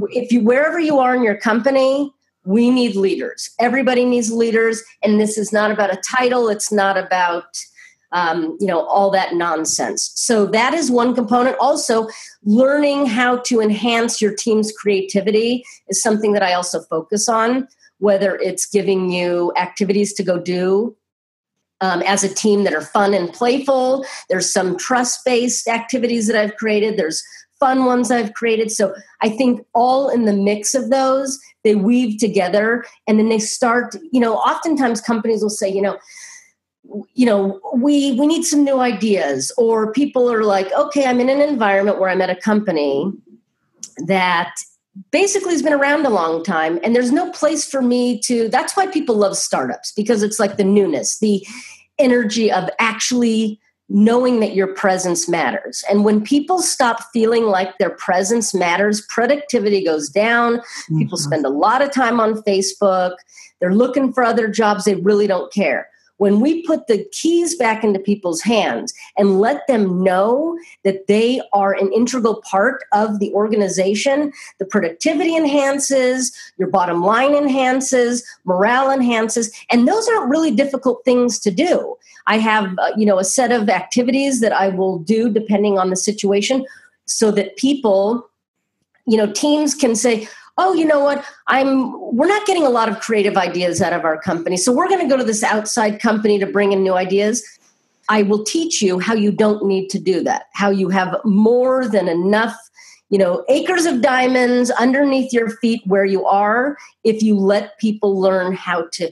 If 0.10 0.32
you 0.32 0.42
wherever 0.42 0.80
you 0.80 0.98
are 0.98 1.16
in 1.16 1.24
your 1.24 1.38
company, 1.38 2.12
we 2.44 2.70
need 2.72 2.96
leaders. 2.96 3.52
Everybody 3.60 4.06
needs 4.06 4.32
leaders, 4.32 4.82
and 5.04 5.20
this 5.20 5.38
is 5.38 5.52
not 5.52 5.70
about 5.70 5.94
a 5.94 5.98
title. 5.98 6.48
It's 6.48 6.72
not 6.72 6.98
about 6.98 7.58
um, 8.12 8.58
you 8.60 8.68
know 8.68 8.86
all 8.86 9.10
that 9.12 9.36
nonsense. 9.36 10.12
So 10.16 10.46
that 10.48 10.74
is 10.74 10.90
one 10.92 11.14
component. 11.14 11.58
Also, 11.60 12.08
learning 12.44 13.06
how 13.06 13.38
to 13.38 13.62
enhance 13.62 14.22
your 14.22 14.34
team's 14.34 14.72
creativity 14.72 15.64
is 15.90 16.02
something 16.02 16.34
that 16.34 16.44
I 16.44 16.54
also 16.54 16.82
focus 16.82 17.28
on. 17.28 17.68
Whether 18.00 18.36
it's 18.36 18.68
giving 18.68 19.12
you 19.12 19.52
activities 19.58 20.14
to 20.14 20.24
go 20.24 20.40
do 20.40 20.96
um, 21.82 22.02
as 22.04 22.24
a 22.24 22.34
team 22.34 22.64
that 22.64 22.74
are 22.74 22.82
fun 22.82 23.14
and 23.14 23.32
playful. 23.32 24.06
There's 24.30 24.52
some 24.52 24.78
trust 24.78 25.24
based 25.26 25.68
activities 25.68 26.28
that 26.28 26.36
I've 26.36 26.56
created. 26.58 26.98
There's 26.98 27.24
fun 27.60 27.86
ones 27.86 28.12
I've 28.12 28.34
created. 28.34 28.72
So 28.72 28.94
I 29.22 29.30
think 29.30 29.66
all 29.74 30.10
in 30.10 30.26
the 30.26 30.34
mix 30.34 30.76
of 30.76 30.90
those, 30.90 31.40
they 31.64 31.76
weave 31.76 32.20
together 32.20 32.86
and 33.08 33.20
then 33.20 33.30
they 33.30 33.40
start, 33.40 33.96
you 34.12 34.20
know, 34.20 34.36
oftentimes 34.36 35.02
companies 35.02 35.42
will 35.42 35.50
say, 35.50 35.68
you 35.70 35.82
know, 35.82 35.98
you 37.14 37.26
know 37.26 37.60
we 37.74 38.14
we 38.14 38.28
need 38.28 38.44
some 38.44 38.64
new 38.64 38.80
ideas 38.80 39.52
or 39.58 39.92
people 39.92 40.32
are 40.32 40.44
like 40.44 40.72
okay 40.74 41.06
i'm 41.06 41.20
in 41.20 41.30
an 41.30 41.42
environment 41.42 42.00
where 42.00 42.10
i'm 42.10 42.22
at 42.22 42.30
a 42.30 42.36
company 42.36 43.12
that 44.06 44.56
basically 45.12 45.52
has 45.52 45.62
been 45.62 45.74
around 45.74 46.06
a 46.06 46.10
long 46.10 46.44
time 46.44 46.80
and 46.84 46.96
there's 46.96 47.12
no 47.12 47.32
place 47.32 47.70
for 47.70 47.82
me 47.82 48.20
to 48.20 48.48
that's 48.50 48.76
why 48.76 48.88
people 48.88 49.16
love 49.16 49.38
startups 49.38 49.92
because 49.94 50.24
it's 50.24 50.40
like 50.40 50.58
the 50.58 50.64
newness 50.64 51.20
the 51.20 51.46
energy 52.00 52.52
of 52.52 52.70
actually 52.80 53.60
knowing 53.90 54.42
that 54.42 54.54
your 54.54 54.68
presence 54.74 55.30
matters. 55.30 55.82
And 55.90 56.04
when 56.04 56.22
people 56.22 56.62
stop 56.62 57.02
feeling 57.14 57.46
like 57.46 57.78
their 57.78 57.92
presence 57.92 58.54
matters, 58.54 59.00
productivity 59.08 59.82
goes 59.82 60.10
down. 60.10 60.58
Mm-hmm. 60.58 61.00
People 61.00 61.18
spend 61.18 61.46
a 61.46 61.50
lot 61.50 61.82
of 61.82 61.94
time 61.94 62.20
on 62.20 62.42
Facebook. 62.44 63.16
They're 63.62 63.74
looking 63.74 64.12
for 64.12 64.26
other 64.26 64.50
jobs. 64.50 64.84
They 64.84 64.96
really 64.96 65.26
don't 65.26 65.54
care 65.54 65.88
when 66.18 66.40
we 66.40 66.64
put 66.64 66.88
the 66.88 67.06
keys 67.12 67.56
back 67.56 67.84
into 67.84 68.00
people's 68.00 68.42
hands 68.42 68.94
and 69.18 69.40
let 69.40 69.66
them 69.68 70.04
know 70.04 70.58
that 70.84 71.08
they 71.08 71.42
are 71.54 71.74
an 71.74 71.92
integral 71.94 72.42
part 72.42 72.84
of 72.92 73.20
the 73.20 73.32
organization, 73.34 74.32
the 74.60 74.66
productivity 74.66 75.36
enhances, 75.36 76.36
your 76.58 76.68
bottom 76.70 77.04
line 77.04 77.34
enhances, 77.34 78.24
morale 78.46 78.92
enhances, 78.92 79.52
and 79.70 79.88
those 79.88 80.08
aren't 80.08 80.30
really 80.30 80.52
difficult 80.52 81.04
things 81.06 81.40
to 81.40 81.52
do. 81.52 81.96
I 82.26 82.38
have, 82.40 82.78
uh, 82.80 82.92
you 82.98 83.06
know, 83.06 83.20
a 83.20 83.24
set 83.24 83.52
of 83.52 83.70
activities 83.70 84.42
that 84.42 84.52
I 84.52 84.70
will 84.70 85.00
do 85.00 85.30
depending 85.30 85.80
on 85.80 85.90
the 85.90 85.96
situation 85.96 86.66
so 87.06 87.32
that 87.32 87.56
people, 87.56 88.30
you 89.06 89.18
know, 89.18 89.32
teams 89.32 89.74
can 89.74 89.96
say, 89.96 90.28
oh 90.58 90.74
you 90.74 90.86
know 90.86 91.00
what? 91.00 91.24
I'm 91.48 91.94
we're 92.16 92.28
not 92.28 92.46
getting 92.46 92.66
a 92.66 92.70
lot 92.70 92.90
of 92.90 93.00
creative 93.00 93.38
ideas 93.38 93.82
out 93.82 93.94
of 93.94 94.04
our 94.04 94.20
company 94.20 94.58
so 94.58 94.72
we're 94.72 94.88
going 94.88 95.02
to 95.02 95.08
go 95.08 95.18
to 95.18 95.24
this 95.24 95.44
outside 95.44 96.00
company 96.00 96.40
to 96.40 96.46
bring 96.46 96.72
in 96.72 96.84
new 96.84 96.94
ideas. 96.94 97.44
I 98.10 98.24
will 98.24 98.44
teach 98.44 98.82
you 98.82 99.00
how 99.00 99.16
you 99.16 99.32
don't 99.32 99.66
need 99.66 99.90
to 99.90 100.00
do 100.00 100.24
that 100.24 100.46
how 100.54 100.70
you 100.70 100.90
have 100.90 101.18
more 101.26 101.88
than 101.88 102.08
enough 102.08 102.56
you 103.10 103.18
know 103.18 103.44
acres 103.50 103.86
of 103.86 104.02
diamonds 104.02 104.72
underneath 104.72 105.34
your 105.34 105.50
feet 105.50 105.82
where 105.86 106.06
you 106.06 106.26
are 106.26 106.78
if 107.04 107.22
you 107.22 107.36
let 107.36 107.78
people 107.80 108.20
learn 108.20 108.54
how 108.54 108.88
to 108.94 109.12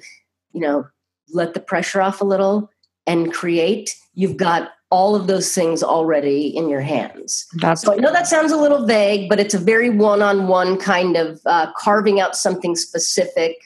you 0.53 0.62
know 0.62 0.86
let 1.34 1.53
the 1.53 1.60
pressure 1.60 2.01
off 2.01 2.21
a 2.21 2.25
little 2.25 2.69
and 3.08 3.34
create. 3.34 3.95
You've 4.13 4.38
got 4.38 4.71
all 4.95 5.13
of 5.13 5.27
those 5.27 5.53
things 5.53 5.84
already 5.84 6.47
in 6.55 6.69
your 6.69 6.79
hands. 6.79 7.45
That's 7.55 7.81
so 7.81 7.91
I 7.91 7.97
know 7.97 8.13
that 8.13 8.27
sounds 8.27 8.53
a 8.53 8.55
little 8.55 8.86
vague, 8.86 9.27
but 9.27 9.41
it's 9.41 9.53
a 9.53 9.60
very 9.60 9.89
one-on-one 9.89 10.77
kind 10.77 11.17
of 11.17 11.41
uh, 11.45 11.69
carving 11.75 12.21
out 12.21 12.34
something 12.34 12.77
specific 12.77 13.58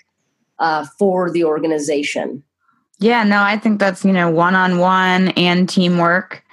uh, 0.58 0.88
for 0.98 1.30
the 1.30 1.44
organization. 1.44 2.42
Yeah, 2.98 3.24
no, 3.24 3.44
I 3.44 3.60
think 3.60 3.80
that's 3.80 4.04
you 4.04 4.12
know 4.12 4.32
one-on-one 4.32 5.30
and 5.30 5.70
teamwork 5.70 6.44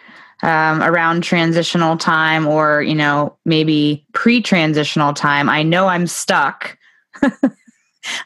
um, 0.43 0.83
around 0.83 1.23
transitional 1.23 1.97
time, 1.97 2.47
or 2.47 2.83
you 2.83 2.95
know 2.95 3.35
maybe 3.47 4.05
pre-transitional 4.12 5.15
time. 5.15 5.49
I 5.49 5.62
know 5.62 5.87
I'm 5.87 6.07
stuck. 6.07 6.77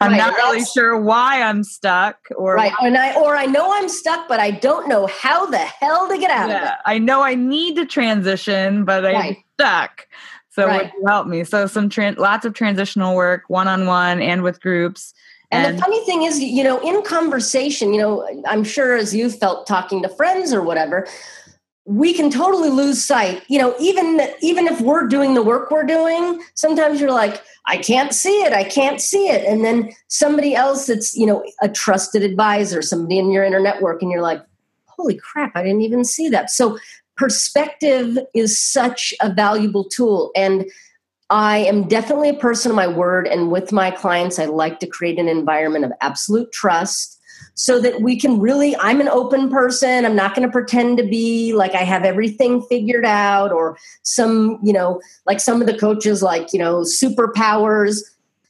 I'm 0.00 0.12
Right, 0.12 0.18
not 0.18 0.34
really 0.34 0.64
sure 0.64 1.00
why 1.00 1.42
I'm 1.42 1.62
stuck 1.64 2.16
or 2.36 2.56
right 2.56 2.72
and 2.82 2.96
i 2.98 3.14
or 3.14 3.36
i 3.36 3.46
know 3.46 3.72
i'm 3.72 3.88
stuck 3.88 4.26
but 4.28 4.40
i 4.40 4.50
don't 4.50 4.88
know 4.88 5.06
how 5.06 5.46
the 5.46 5.58
hell 5.58 6.08
to 6.08 6.18
get 6.18 6.30
out 6.30 6.50
of 6.50 6.56
it 6.62 6.72
I 6.84 6.98
know 6.98 7.22
I 7.22 7.34
need 7.34 7.76
to 7.76 7.86
transition, 7.86 8.84
but 8.84 9.04
I'm 9.04 9.14
Right. 9.14 9.38
stuck. 9.54 10.08
So 10.50 10.66
would 10.66 10.76
Right. 10.76 10.92
you 10.98 11.04
help 11.06 11.26
me? 11.28 11.44
So 11.44 11.66
some 11.66 11.88
tran 11.88 12.18
lots 12.18 12.44
of 12.44 12.54
transitional 12.54 13.14
work, 13.14 13.44
one 13.48 13.68
on 13.68 13.86
one 13.86 14.20
and 14.20 14.42
with 14.42 14.60
groups. 14.60 15.14
And, 15.52 15.76
the 15.76 15.80
funny 15.80 16.04
thing 16.04 16.22
is, 16.22 16.40
you 16.40 16.62
know, 16.62 16.78
in 16.80 17.02
conversation, 17.02 17.92
you 17.92 18.00
know, 18.00 18.28
I'm 18.46 18.62
sure 18.64 18.96
as 18.96 19.14
you 19.14 19.30
felt 19.30 19.66
talking 19.66 20.00
to 20.02 20.08
friends 20.08 20.52
or 20.52 20.62
whatever, 20.62 21.08
we 21.90 22.14
can 22.14 22.30
totally 22.30 22.70
lose 22.70 23.04
sight. 23.04 23.42
You 23.48 23.58
know, 23.58 23.74
even 23.80 24.20
even 24.40 24.68
if 24.68 24.80
we're 24.80 25.08
doing 25.08 25.34
the 25.34 25.42
work 25.42 25.72
we're 25.72 25.84
doing, 25.84 26.40
sometimes 26.54 27.00
you're 27.00 27.10
like, 27.10 27.42
I 27.66 27.78
can't 27.78 28.14
see 28.14 28.42
it, 28.42 28.52
I 28.52 28.62
can't 28.62 29.00
see 29.00 29.28
it, 29.28 29.44
and 29.44 29.64
then 29.64 29.92
somebody 30.06 30.54
else 30.54 30.86
that's 30.86 31.16
you 31.16 31.26
know 31.26 31.44
a 31.60 31.68
trusted 31.68 32.22
advisor, 32.22 32.80
somebody 32.80 33.18
in 33.18 33.32
your 33.32 33.42
inner 33.42 33.58
network, 33.58 34.02
and 34.02 34.10
you're 34.12 34.22
like, 34.22 34.40
holy 34.86 35.16
crap, 35.16 35.50
I 35.56 35.64
didn't 35.64 35.82
even 35.82 36.04
see 36.04 36.28
that. 36.28 36.50
So 36.50 36.78
perspective 37.16 38.18
is 38.34 38.56
such 38.56 39.12
a 39.20 39.32
valuable 39.32 39.82
tool, 39.82 40.30
and 40.36 40.66
I 41.28 41.58
am 41.58 41.88
definitely 41.88 42.28
a 42.28 42.34
person 42.34 42.70
of 42.70 42.76
my 42.76 42.86
word, 42.86 43.26
and 43.26 43.50
with 43.50 43.72
my 43.72 43.90
clients, 43.90 44.38
I 44.38 44.44
like 44.44 44.78
to 44.78 44.86
create 44.86 45.18
an 45.18 45.28
environment 45.28 45.84
of 45.84 45.92
absolute 46.00 46.52
trust 46.52 47.19
so 47.54 47.80
that 47.80 48.00
we 48.00 48.18
can 48.18 48.40
really. 48.40 48.76
I'm 48.76 49.00
an 49.00 49.08
open 49.08 49.50
person. 49.50 50.04
I'm 50.04 50.16
not 50.16 50.34
going 50.34 50.46
to 50.46 50.52
pretend 50.52 50.98
to 50.98 51.04
be 51.04 51.52
like 51.52 51.74
I 51.74 51.84
have 51.84 52.04
everything 52.04 52.62
figured 52.62 53.04
out 53.04 53.52
or 53.52 53.76
some, 54.02 54.58
you 54.62 54.72
know, 54.72 55.00
like 55.26 55.40
some 55.40 55.60
of 55.60 55.66
the 55.66 55.76
coaches, 55.76 56.22
like, 56.22 56.52
you 56.52 56.58
know, 56.58 56.80
superpowers. 56.80 58.00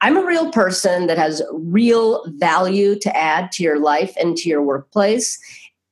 I'm 0.02 0.16
a 0.16 0.24
real 0.24 0.50
person 0.50 1.06
that 1.08 1.18
has 1.18 1.42
real 1.52 2.24
value 2.38 2.98
to 3.00 3.16
add 3.16 3.52
to 3.52 3.62
your 3.62 3.78
life 3.78 4.14
and 4.18 4.36
to 4.38 4.48
your 4.48 4.62
workplace. 4.62 5.38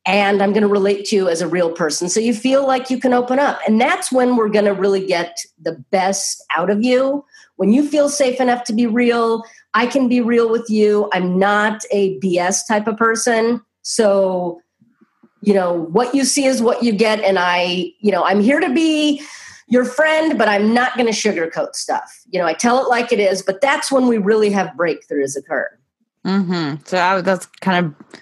And 0.07 0.43
I'm 0.43 0.53
going 0.55 0.63
to 0.63 0.69
relate 0.69 1.05
to 1.07 1.17
you 1.17 1.29
as 1.29 1.43
a 1.43 1.49
real 1.49 1.71
person. 1.71 2.09
So 2.09 2.19
you 2.19 2.33
feel 2.33 2.67
like 2.67 2.89
you 2.89 2.99
can 2.99 3.13
open 3.13 3.39
up. 3.39 3.61
And 3.67 3.79
that's 3.79 4.11
when 4.11 4.37
we're 4.37 4.49
going 4.49 4.65
to 4.65 4.73
really 4.73 5.07
get 5.07 5.39
the 5.61 5.73
best 5.91 6.43
out 6.57 6.71
of 6.71 6.83
you. 6.83 7.23
When 7.57 7.73
you 7.73 7.87
feel 7.87 8.09
safe 8.09 8.41
enough 8.41 8.65
to 8.65 8.73
be 8.73 8.87
real, 8.87 9.43
I 9.79 9.87
can 9.87 10.09
be 10.09 10.21
real 10.21 10.51
with 10.51 10.69
you. 10.69 11.09
I'm 11.13 11.39
not 11.39 11.85
a 11.93 12.19
BS 12.19 12.67
type 12.67 12.89
of 12.89 12.97
person. 12.97 13.63
So, 13.83 14.61
you 15.41 15.55
know, 15.55 15.85
what 15.93 16.17
you 16.17 16.25
see 16.25 16.47
is 16.47 16.61
what 16.61 16.83
you 16.83 16.93
get. 16.93 17.21
And 17.21 17.39
I, 17.39 17.93
you 18.01 18.11
know, 18.11 18.25
I'm 18.25 18.41
here 18.41 18.59
to 18.59 18.75
be 18.75 19.23
your 19.69 19.85
friend, 19.85 20.37
but 20.37 20.49
I'm 20.49 20.75
not 20.75 20.97
going 20.97 21.07
to 21.07 21.13
sugarcoat 21.13 21.77
stuff. 21.77 22.23
You 22.29 22.41
know, 22.41 22.47
I 22.47 22.55
tell 22.55 22.85
it 22.85 22.89
like 22.89 23.13
it 23.13 23.21
is, 23.21 23.41
but 23.41 23.61
that's 23.61 23.93
when 23.93 24.09
we 24.09 24.19
really 24.19 24.51
have 24.51 24.71
breakthroughs 24.77 25.37
occur. 25.39 25.71
Mm-hmm. 26.27 26.83
So 26.85 26.99
I, 26.99 27.21
that's 27.21 27.47
kind 27.61 27.87
of 27.87 28.19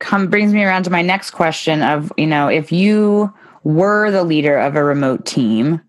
come 0.00 0.28
brings 0.28 0.52
me 0.52 0.64
around 0.64 0.82
to 0.82 0.90
my 0.90 1.00
next 1.00 1.30
question 1.30 1.80
of 1.80 2.12
you 2.18 2.26
know 2.26 2.48
if 2.48 2.70
you 2.70 3.32
were 3.62 4.10
the 4.10 4.22
leader 4.22 4.58
of 4.58 4.76
a 4.76 4.84
remote 4.84 5.24
team, 5.24 5.80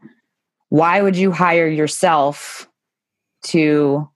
why 0.70 1.02
would 1.02 1.18
you 1.18 1.34
hire 1.34 1.68
yourself 1.68 2.70
to 3.44 4.10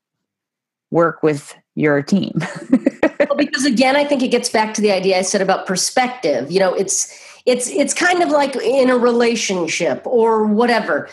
work 0.92 1.24
with 1.24 1.56
your 1.76 2.02
team? 2.02 2.34
well, 3.20 3.38
because 3.38 3.66
again, 3.66 3.96
I 3.96 4.04
think 4.04 4.22
it 4.24 4.30
gets 4.30 4.50
back 4.50 4.74
to 4.76 4.82
the 4.82 4.92
idea 4.92 5.18
I 5.18 5.22
said 5.22 5.42
about 5.42 5.66
perspective. 5.66 6.52
You 6.52 6.60
know, 6.60 6.74
it's 6.74 7.18
it's 7.46 7.70
it's 7.70 7.94
kind 7.94 8.22
of 8.22 8.30
like 8.30 8.56
in 8.56 8.90
a 8.90 8.98
relationship 8.98 10.02
or 10.06 10.46
whatever. 10.46 11.10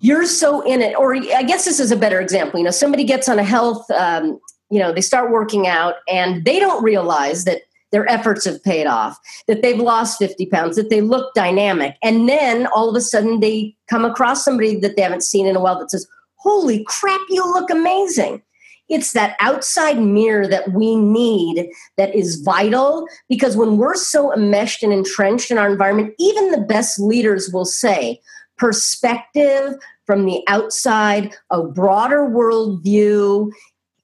You're 0.00 0.26
so 0.26 0.60
in 0.62 0.82
it, 0.82 0.94
or 0.96 1.16
I 1.16 1.42
guess 1.42 1.64
this 1.64 1.80
is 1.80 1.90
a 1.90 1.96
better 1.96 2.20
example. 2.20 2.58
You 2.58 2.64
know, 2.64 2.70
somebody 2.70 3.04
gets 3.04 3.28
on 3.28 3.38
a 3.38 3.44
health, 3.44 3.90
um, 3.90 4.38
you 4.70 4.78
know, 4.78 4.92
they 4.92 5.00
start 5.00 5.30
working 5.30 5.66
out 5.66 5.94
and 6.08 6.44
they 6.44 6.58
don't 6.58 6.82
realize 6.82 7.44
that 7.44 7.62
their 7.92 8.08
efforts 8.10 8.44
have 8.44 8.62
paid 8.62 8.86
off, 8.86 9.18
that 9.46 9.62
they've 9.62 9.78
lost 9.78 10.18
50 10.18 10.46
pounds, 10.46 10.76
that 10.76 10.90
they 10.90 11.00
look 11.00 11.32
dynamic. 11.34 11.96
And 12.02 12.28
then 12.28 12.66
all 12.66 12.88
of 12.90 12.96
a 12.96 13.00
sudden 13.00 13.40
they 13.40 13.74
come 13.88 14.04
across 14.04 14.44
somebody 14.44 14.76
that 14.80 14.96
they 14.96 15.02
haven't 15.02 15.22
seen 15.22 15.46
in 15.46 15.56
a 15.56 15.60
while 15.60 15.78
that 15.78 15.90
says, 15.90 16.06
Holy 16.36 16.84
crap, 16.84 17.20
you 17.30 17.44
look 17.44 17.70
amazing. 17.70 18.42
It's 18.88 19.12
that 19.12 19.36
outside 19.40 19.98
mirror 19.98 20.46
that 20.46 20.72
we 20.72 20.94
need 20.94 21.68
that 21.96 22.14
is 22.14 22.40
vital 22.42 23.06
because 23.28 23.56
when 23.56 23.78
we're 23.78 23.96
so 23.96 24.32
enmeshed 24.32 24.82
and 24.82 24.92
entrenched 24.92 25.50
in 25.50 25.58
our 25.58 25.70
environment, 25.70 26.14
even 26.18 26.50
the 26.52 26.60
best 26.60 27.00
leaders 27.00 27.50
will 27.52 27.64
say 27.64 28.20
perspective 28.56 29.74
from 30.06 30.24
the 30.24 30.42
outside, 30.46 31.34
a 31.50 31.62
broader 31.62 32.28
worldview. 32.28 33.50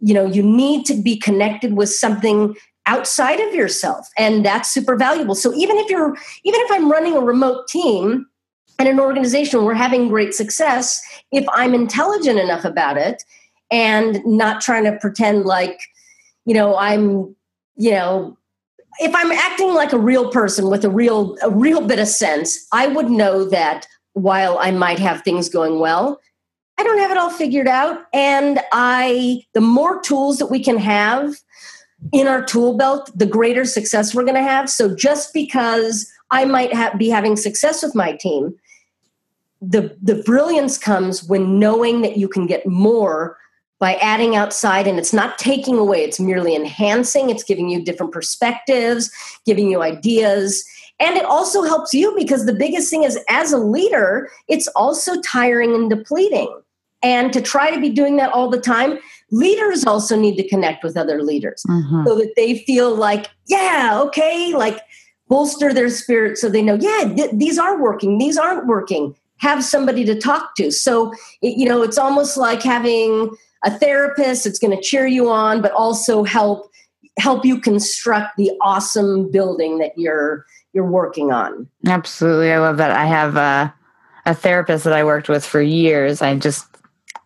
You 0.01 0.15
know, 0.15 0.27
you 0.27 0.43
need 0.43 0.85
to 0.87 1.01
be 1.01 1.17
connected 1.17 1.75
with 1.75 1.89
something 1.89 2.57
outside 2.87 3.39
of 3.39 3.55
yourself, 3.55 4.09
and 4.19 4.45
that's 4.45 4.69
super 4.69 4.97
valuable. 4.97 5.37
So 5.37 5.55
even 5.55 5.79
if 5.79 5.89
you're, 5.89 6.17
even 6.45 6.61
if 6.61 6.73
I'm 6.73 6.91
running 6.91 7.17
a 7.17 7.21
remote 7.21 7.69
team, 7.69 8.27
and 8.79 8.89
an 8.89 8.99
organization 8.99 9.65
we're 9.65 9.75
having 9.75 10.09
great 10.09 10.35
success 10.35 11.01
if 11.31 11.45
i'm 11.53 11.75
intelligent 11.75 12.39
enough 12.39 12.65
about 12.65 12.97
it 12.97 13.23
and 13.73 14.25
not 14.25 14.61
trying 14.61 14.85
to 14.85 14.97
pretend 14.99 15.45
like 15.45 15.81
you 16.45 16.55
know 16.55 16.77
i'm 16.77 17.35
you 17.77 17.91
know 17.91 18.37
if 19.01 19.13
i'm 19.17 19.33
acting 19.33 19.75
like 19.75 19.93
a 19.93 19.99
real 19.99 20.31
person 20.31 20.69
with 20.69 20.85
a 20.85 20.91
real 20.91 21.37
a 21.43 21.51
real 21.51 21.81
bit 21.81 21.99
of 21.99 22.07
sense 22.07 22.69
i 22.71 22.87
would 22.87 23.11
know 23.11 23.45
that 23.49 23.87
while 24.13 24.59
i 24.59 24.71
might 24.71 24.99
have 24.99 25.23
things 25.23 25.49
going 25.49 25.81
well 25.81 26.21
i 26.79 26.85
don't 26.85 26.99
have 26.99 27.11
it 27.11 27.17
all 27.17 27.31
figured 27.31 27.67
out. 27.67 28.05
And 28.13 28.61
i 28.73 29.43
the 29.55 29.61
more 29.61 30.01
tools 30.03 30.39
that 30.39 30.47
we 30.47 30.63
can 30.63 30.79
have 30.79 31.35
in 32.13 32.27
our 32.27 32.45
tool 32.45 32.77
belt 32.77 33.11
the 33.15 33.27
greater 33.27 33.65
success 33.65 34.13
we're 34.13 34.25
going 34.25 34.35
to 34.35 34.43
have. 34.43 34.69
So 34.69 34.95
just 34.95 35.33
because 35.33 36.11
i 36.31 36.45
might 36.45 36.75
ha- 36.75 36.95
be 36.99 37.09
having 37.09 37.37
success 37.37 37.83
with 37.83 37.95
my 37.95 38.13
team 38.13 38.55
the 39.63 39.97
the 40.03 40.17
brilliance 40.25 40.77
comes 40.77 41.23
when 41.23 41.59
knowing 41.59 42.03
that 42.03 42.17
you 42.17 42.29
can 42.29 42.47
get 42.47 42.67
more 42.67 43.39
by 43.83 43.95
adding 43.97 44.37
outside 44.37 44.87
and 44.87 44.97
it's 44.97 45.13
not 45.13 45.39
taking 45.39 45.77
away 45.77 46.05
it's 46.05 46.21
merely 46.21 46.55
enhancing 46.55 47.31
it's 47.31 47.43
giving 47.43 47.69
you 47.69 47.85
different 47.85 48.13
perspectives 48.13 49.11
giving 49.45 49.69
you 49.73 49.83
ideas. 49.83 50.65
And 51.01 51.17
it 51.17 51.25
also 51.25 51.65
helps 51.65 51.93
you 51.93 52.15
because 52.17 52.47
the 52.47 52.53
biggest 52.65 52.89
thing 52.91 53.03
is 53.03 53.19
as 53.29 53.51
a 53.53 53.59
leader 53.59 54.31
it's 54.47 54.69
also 54.83 55.21
tiring 55.21 55.75
and 55.75 55.91
depleting. 55.91 56.49
And 57.03 57.33
to 57.33 57.41
try 57.41 57.73
to 57.75 57.81
be 57.81 57.91
doing 57.91 58.15
that 58.19 58.33
all 58.33 58.49
the 58.49 58.61
time 58.61 58.99
leaders 59.33 59.85
also 59.85 60.15
need 60.25 60.37
to 60.37 60.47
connect 60.49 60.85
with 60.85 60.97
other 60.97 61.19
leaders 61.31 61.65
Mhm. 61.69 62.07
so 62.07 62.15
that 62.21 62.33
they 62.37 62.59
feel 62.69 62.95
like 62.95 63.25
yeah 63.49 63.99
okay 64.07 64.55
like 64.55 64.79
bolster 65.29 65.73
their 65.75 65.91
spirit 65.91 66.39
so 66.39 66.49
they 66.49 66.63
know 66.63 66.79
yeah 66.89 67.03
th- 67.17 67.35
these 67.45 67.59
are 67.59 67.77
working 67.83 68.19
these 68.19 68.39
aren't 68.39 68.67
working. 68.69 69.05
Have 69.39 69.65
somebody 69.65 70.05
to 70.05 70.15
talk 70.31 70.55
to. 70.59 70.71
So 70.71 71.13
it, 71.47 71.53
you 71.61 71.67
know 71.69 71.83
it's 71.83 71.99
almost 71.99 72.37
like 72.37 72.63
having 72.63 73.31
a 73.65 73.71
therapist 73.71 74.45
that's 74.45 74.59
going 74.59 74.77
to 74.77 74.83
cheer 74.83 75.07
you 75.07 75.31
on 75.31 75.63
but 75.63 75.73
also 75.73 76.25
help 76.25 76.71
help 77.19 77.45
you 77.45 77.61
construct 77.61 78.37
the 78.37 78.51
awesome 78.63 79.31
building 79.31 79.79
that 79.79 79.93
you're 79.97 80.47
you're 80.73 80.87
working 80.87 81.33
on 81.33 81.69
Absolutely. 81.87 82.53
I 82.53 82.59
love 82.59 82.77
that. 82.79 82.91
I 82.91 83.07
have 83.07 83.37
a, 83.37 83.75
a 84.27 84.35
therapist 84.35 84.85
that 84.85 84.93
I 84.93 85.05
worked 85.05 85.29
with 85.29 85.45
for 85.45 85.61
years. 85.61 86.23
I 86.23 86.37
just 86.37 86.67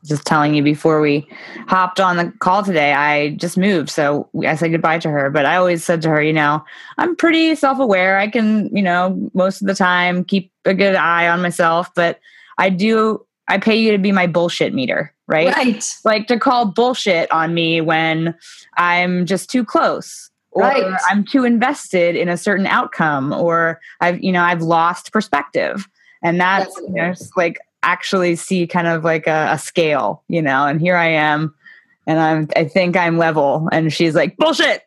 just 0.04 0.24
telling 0.24 0.54
you 0.54 0.62
before 0.62 1.00
we 1.00 1.28
hopped 1.66 1.98
on 1.98 2.16
the 2.16 2.32
call 2.38 2.62
today, 2.62 2.92
I 2.92 3.30
just 3.30 3.58
moved. 3.58 3.90
So 3.90 4.28
I 4.46 4.54
said 4.54 4.70
goodbye 4.70 5.00
to 5.00 5.10
her. 5.10 5.30
But 5.30 5.46
I 5.46 5.56
always 5.56 5.84
said 5.84 6.00
to 6.02 6.08
her, 6.10 6.22
you 6.22 6.32
know, 6.32 6.64
I'm 6.96 7.16
pretty 7.16 7.54
self 7.56 7.80
aware. 7.80 8.18
I 8.18 8.28
can, 8.28 8.74
you 8.74 8.82
know, 8.82 9.30
most 9.34 9.60
of 9.60 9.66
the 9.66 9.74
time 9.74 10.24
keep 10.24 10.52
a 10.64 10.74
good 10.74 10.94
eye 10.94 11.26
on 11.28 11.42
myself. 11.42 11.92
But 11.94 12.20
I 12.56 12.70
do, 12.70 13.26
I 13.48 13.58
pay 13.58 13.76
you 13.76 13.90
to 13.92 13.98
be 13.98 14.12
my 14.12 14.28
bullshit 14.28 14.72
meter, 14.72 15.12
right? 15.26 15.54
right 15.54 15.94
Like 16.04 16.26
to 16.28 16.38
call 16.38 16.66
bullshit 16.66 17.30
on 17.32 17.54
me 17.54 17.80
when 17.80 18.34
I'm 18.76 19.26
just 19.26 19.50
too 19.50 19.64
close. 19.64 20.30
Or 20.52 20.62
Right. 20.62 20.98
I'm 21.10 21.24
too 21.24 21.44
invested 21.44 22.16
in 22.16 22.30
a 22.30 22.36
certain 22.36 22.66
outcome, 22.66 23.32
or 23.32 23.78
I've, 24.00 24.22
you 24.22 24.32
know, 24.32 24.42
I've 24.42 24.62
lost 24.62 25.12
perspective. 25.12 25.86
And 26.22 26.40
that's, 26.40 26.74
you 26.78 26.94
know, 26.94 27.10
just 27.10 27.36
like 27.36 27.58
actually 27.82 28.36
see 28.36 28.66
kind 28.66 28.86
of 28.86 29.04
like 29.04 29.26
a, 29.26 29.50
a 29.52 29.58
scale, 29.58 30.22
you 30.28 30.40
know, 30.40 30.66
and 30.66 30.80
here 30.80 30.96
I 30.96 31.08
am 31.08 31.54
and 32.06 32.18
I'm, 32.18 32.48
I 32.56 32.64
think 32.64 32.96
I'm 32.96 33.18
level. 33.18 33.68
And 33.70 33.92
she's 33.92 34.14
like, 34.14 34.38
bullshit, 34.38 34.82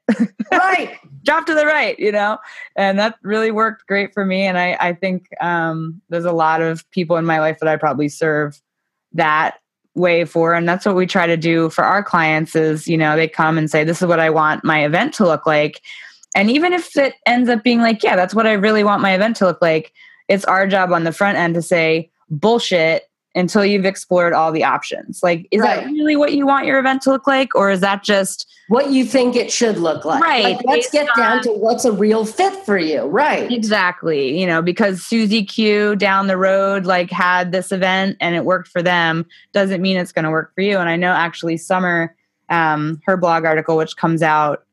right 0.52 0.98
drop 1.24 1.46
to 1.46 1.54
the 1.54 1.66
right, 1.66 1.98
you 2.00 2.12
know? 2.12 2.38
And 2.76 2.98
that 3.00 3.16
really 3.22 3.52
worked 3.52 3.86
great 3.88 4.14
for 4.14 4.26
me. 4.26 4.44
And 4.44 4.58
I, 4.58 4.78
I 4.80 4.94
think 4.94 5.28
um, 5.42 6.02
there's 6.10 6.26
a 6.26 6.32
lot 6.32 6.62
of 6.62 6.90
people 6.92 7.18
in 7.18 7.26
my 7.26 7.40
life 7.40 7.60
that 7.60 7.70
I 7.70 7.76
probably 7.76 8.10
serve 8.10 8.60
that 9.14 9.58
way 10.00 10.26
for. 10.26 10.54
And 10.54 10.68
that's 10.68 10.86
what 10.86 10.96
we 10.96 11.06
try 11.06 11.28
to 11.28 11.38
do 11.38 11.70
for 11.70 11.84
our 11.84 12.04
clients 12.04 12.56
is, 12.56 12.88
you 12.88 12.98
know, 12.98 13.16
they 13.16 13.28
come 13.28 13.58
and 13.58 13.70
say, 13.70 13.84
this 13.84 14.02
is 14.02 14.08
what 14.08 14.20
I 14.20 14.30
want 14.30 14.64
my 14.64 14.86
event 14.86 15.14
to 15.16 15.26
look 15.26 15.46
like. 15.46 15.82
And 16.36 16.50
even 16.50 16.74
if 16.74 16.96
it 16.96 17.16
ends 17.26 17.50
up 17.50 17.64
being 17.64 17.82
like, 17.82 18.04
yeah, 18.04 18.16
that's 18.16 18.34
what 18.34 18.48
I 18.48 18.54
really 18.54 18.84
want 18.84 19.02
my 19.02 19.14
event 19.14 19.36
to 19.38 19.46
look 19.46 19.62
like, 19.62 19.92
it's 20.28 20.46
our 20.46 20.68
job 20.68 20.92
on 20.92 21.04
the 21.04 21.12
front 21.12 21.38
end 21.38 21.56
to 21.56 21.62
say, 21.62 22.10
bullshit, 22.30 23.09
until 23.36 23.64
you've 23.64 23.86
explored 23.86 24.34
all 24.34 24.52
the 24.52 24.64
options. 24.64 25.22
Like, 25.22 25.48
is 25.52 25.62
Right. 25.62 25.84
that 25.84 25.86
really 25.86 26.16
what 26.16 26.34
you 26.34 26.46
want 26.46 26.66
your 26.66 26.80
event 26.80 27.02
to 27.04 27.12
look 27.12 27.28
like? 27.28 27.54
Or 27.56 27.70
is 27.70 27.80
that 27.82 28.04
just, 28.04 28.48
What 28.70 28.92
you 28.92 29.06
think 29.06 29.36
it 29.36 29.52
should 29.52 29.78
look 29.78 30.06
like. 30.06 30.22
Right, 30.22 30.44
Like, 30.56 30.66
let's 30.66 30.90
get 30.92 31.08
down 31.16 31.42
to 31.44 31.52
what's 31.52 31.86
a 31.86 31.92
real 31.92 32.26
fit 32.26 32.54
for 32.66 32.78
you. 32.78 33.04
Right. 33.04 33.52
Exactly. 33.52 34.40
You 34.40 34.46
know, 34.48 34.62
because 34.62 35.04
Susie 35.04 35.44
Q 35.44 35.96
down 35.96 36.28
the 36.28 36.38
road 36.38 36.86
like 36.86 37.10
had 37.12 37.52
this 37.52 37.72
event 37.72 38.18
and 38.20 38.36
it 38.36 38.46
worked 38.46 38.68
for 38.68 38.82
them 38.82 39.26
doesn't 39.54 39.82
mean 39.82 39.98
it's 39.98 40.12
going 40.12 40.26
to 40.26 40.32
work 40.32 40.54
for 40.54 40.62
you. 40.62 40.78
And 40.78 40.90
I 40.90 40.96
know 40.96 41.12
actually 41.12 41.58
Summer, 41.58 42.16
um, 42.50 43.00
her 43.06 43.18
blog 43.18 43.46
article, 43.46 43.78
which 43.78 43.96
comes 43.96 44.22
out 44.24 44.64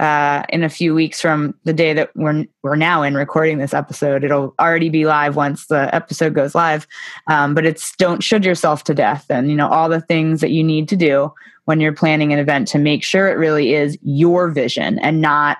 uh, 0.00 0.44
in 0.48 0.64
a 0.64 0.68
few 0.70 0.94
weeks 0.94 1.20
from 1.20 1.54
the 1.64 1.74
day 1.74 1.92
that 1.92 2.10
we're 2.16 2.46
we're 2.62 2.74
now 2.74 3.02
in 3.02 3.14
recording 3.14 3.58
this 3.58 3.74
episode, 3.74 4.24
it'll 4.24 4.54
already 4.58 4.88
be 4.88 5.04
live 5.04 5.36
once 5.36 5.66
the 5.66 5.94
episode 5.94 6.34
goes 6.34 6.54
live. 6.54 6.86
Um, 7.28 7.54
but 7.54 7.66
it's 7.66 7.94
don't 7.96 8.22
should 8.22 8.44
yourself 8.44 8.82
to 8.84 8.94
death, 8.94 9.26
and 9.28 9.50
you 9.50 9.56
know 9.56 9.68
all 9.68 9.90
the 9.90 10.00
things 10.00 10.40
that 10.40 10.50
you 10.50 10.64
need 10.64 10.88
to 10.88 10.96
do 10.96 11.32
when 11.66 11.80
you're 11.80 11.92
planning 11.92 12.32
an 12.32 12.38
event 12.38 12.66
to 12.68 12.78
make 12.78 13.04
sure 13.04 13.28
it 13.28 13.36
really 13.36 13.74
is 13.74 13.98
your 14.02 14.50
vision 14.50 14.98
and 15.00 15.20
not 15.20 15.58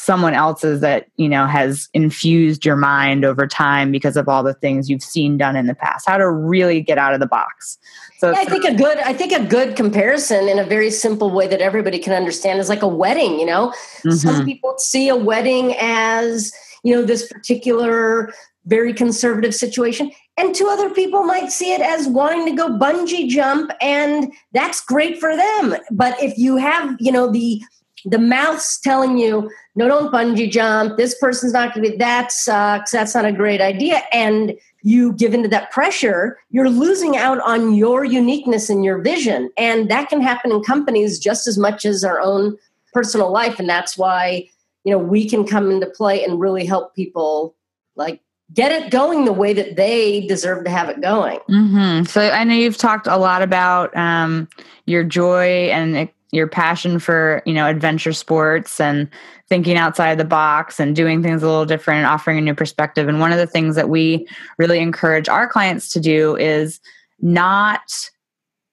someone 0.00 0.32
else's 0.32 0.80
that 0.80 1.06
you 1.16 1.28
know 1.28 1.44
has 1.44 1.88
infused 1.92 2.64
your 2.64 2.76
mind 2.76 3.24
over 3.24 3.48
time 3.48 3.90
because 3.90 4.16
of 4.16 4.28
all 4.28 4.44
the 4.44 4.54
things 4.54 4.88
you've 4.88 5.02
seen 5.02 5.36
done 5.36 5.56
in 5.56 5.66
the 5.66 5.74
past 5.74 6.06
how 6.06 6.16
to 6.16 6.30
really 6.30 6.80
get 6.80 6.98
out 6.98 7.14
of 7.14 7.20
the 7.20 7.26
box 7.26 7.76
so 8.18 8.30
Yeah, 8.30 8.38
I 8.40 8.44
think 8.44 8.64
a 8.64 8.74
good 8.74 8.98
I 8.98 9.12
think 9.12 9.32
a 9.32 9.44
good 9.44 9.76
comparison 9.76 10.48
in 10.48 10.58
a 10.58 10.64
very 10.64 10.90
simple 10.90 11.30
way 11.30 11.46
that 11.48 11.60
everybody 11.60 11.98
can 11.98 12.12
understand 12.12 12.58
is 12.58 12.68
like 12.68 12.82
a 12.82 12.88
wedding, 12.88 13.38
you 13.38 13.46
know. 13.46 13.72
Some 14.10 14.42
Mhm. 14.42 14.44
people 14.44 14.74
see 14.78 15.08
a 15.08 15.14
wedding 15.14 15.76
as, 15.78 16.52
you 16.82 16.94
know, 16.94 17.02
this 17.02 17.28
particular 17.28 18.32
very 18.66 18.92
conservative 18.92 19.54
situation 19.54 20.10
and 20.36 20.54
two 20.54 20.66
other 20.68 20.90
people 20.90 21.22
might 21.22 21.50
see 21.52 21.72
it 21.72 21.80
as 21.80 22.08
wanting 22.08 22.44
to 22.46 22.52
go 22.52 22.68
bungee 22.68 23.28
jump 23.28 23.70
and 23.80 24.32
that's 24.52 24.80
great 24.80 25.18
for 25.18 25.34
them. 25.36 25.76
But 25.92 26.20
if 26.22 26.36
you 26.36 26.56
have, 26.56 26.96
you 26.98 27.12
know, 27.12 27.30
the 27.30 27.62
the 28.04 28.18
mouths 28.18 28.78
telling 28.82 29.18
you, 29.18 29.50
no, 29.74 29.88
don't 29.88 30.12
bungee 30.12 30.50
jump. 30.50 30.96
This 30.96 31.16
person's 31.18 31.52
not 31.52 31.74
going 31.74 31.84
to 31.84 31.90
be, 31.92 31.96
that 31.96 32.32
sucks. 32.32 32.90
That's 32.90 33.14
not 33.14 33.24
a 33.24 33.32
great 33.32 33.60
idea. 33.60 34.02
And 34.12 34.54
you 34.82 35.12
give 35.12 35.34
into 35.34 35.48
that 35.48 35.70
pressure, 35.70 36.38
you're 36.50 36.70
losing 36.70 37.16
out 37.16 37.40
on 37.40 37.74
your 37.74 38.04
uniqueness 38.04 38.70
and 38.70 38.84
your 38.84 38.98
vision. 38.98 39.50
And 39.56 39.90
that 39.90 40.08
can 40.08 40.20
happen 40.20 40.52
in 40.52 40.62
companies 40.62 41.18
just 41.18 41.46
as 41.46 41.58
much 41.58 41.84
as 41.84 42.04
our 42.04 42.20
own 42.20 42.56
personal 42.92 43.30
life. 43.30 43.58
And 43.58 43.68
that's 43.68 43.98
why, 43.98 44.48
you 44.84 44.92
know, 44.92 44.98
we 44.98 45.28
can 45.28 45.46
come 45.46 45.70
into 45.70 45.86
play 45.86 46.24
and 46.24 46.40
really 46.40 46.64
help 46.64 46.94
people 46.94 47.54
like 47.96 48.20
get 48.54 48.72
it 48.72 48.90
going 48.90 49.24
the 49.24 49.32
way 49.32 49.52
that 49.52 49.76
they 49.76 50.26
deserve 50.26 50.64
to 50.64 50.70
have 50.70 50.88
it 50.88 51.00
going. 51.00 51.38
hmm 51.48 52.04
So 52.04 52.22
I 52.30 52.44
know 52.44 52.54
you've 52.54 52.78
talked 52.78 53.06
a 53.06 53.16
lot 53.16 53.42
about 53.42 53.94
um, 53.96 54.48
your 54.86 55.04
joy 55.04 55.68
and 55.70 56.08
your 56.30 56.46
passion 56.46 56.98
for 56.98 57.42
you 57.46 57.54
know 57.54 57.66
adventure 57.66 58.12
sports 58.12 58.80
and 58.80 59.08
thinking 59.48 59.76
outside 59.76 60.18
the 60.18 60.24
box 60.24 60.78
and 60.78 60.94
doing 60.94 61.22
things 61.22 61.42
a 61.42 61.46
little 61.46 61.64
different 61.64 61.98
and 61.98 62.06
offering 62.06 62.38
a 62.38 62.42
new 62.42 62.54
perspective. 62.54 63.08
And 63.08 63.20
one 63.20 63.32
of 63.32 63.38
the 63.38 63.46
things 63.46 63.76
that 63.76 63.88
we 63.88 64.26
really 64.58 64.78
encourage 64.78 65.28
our 65.28 65.48
clients 65.48 65.90
to 65.92 66.00
do 66.00 66.36
is 66.36 66.80
not, 67.20 67.80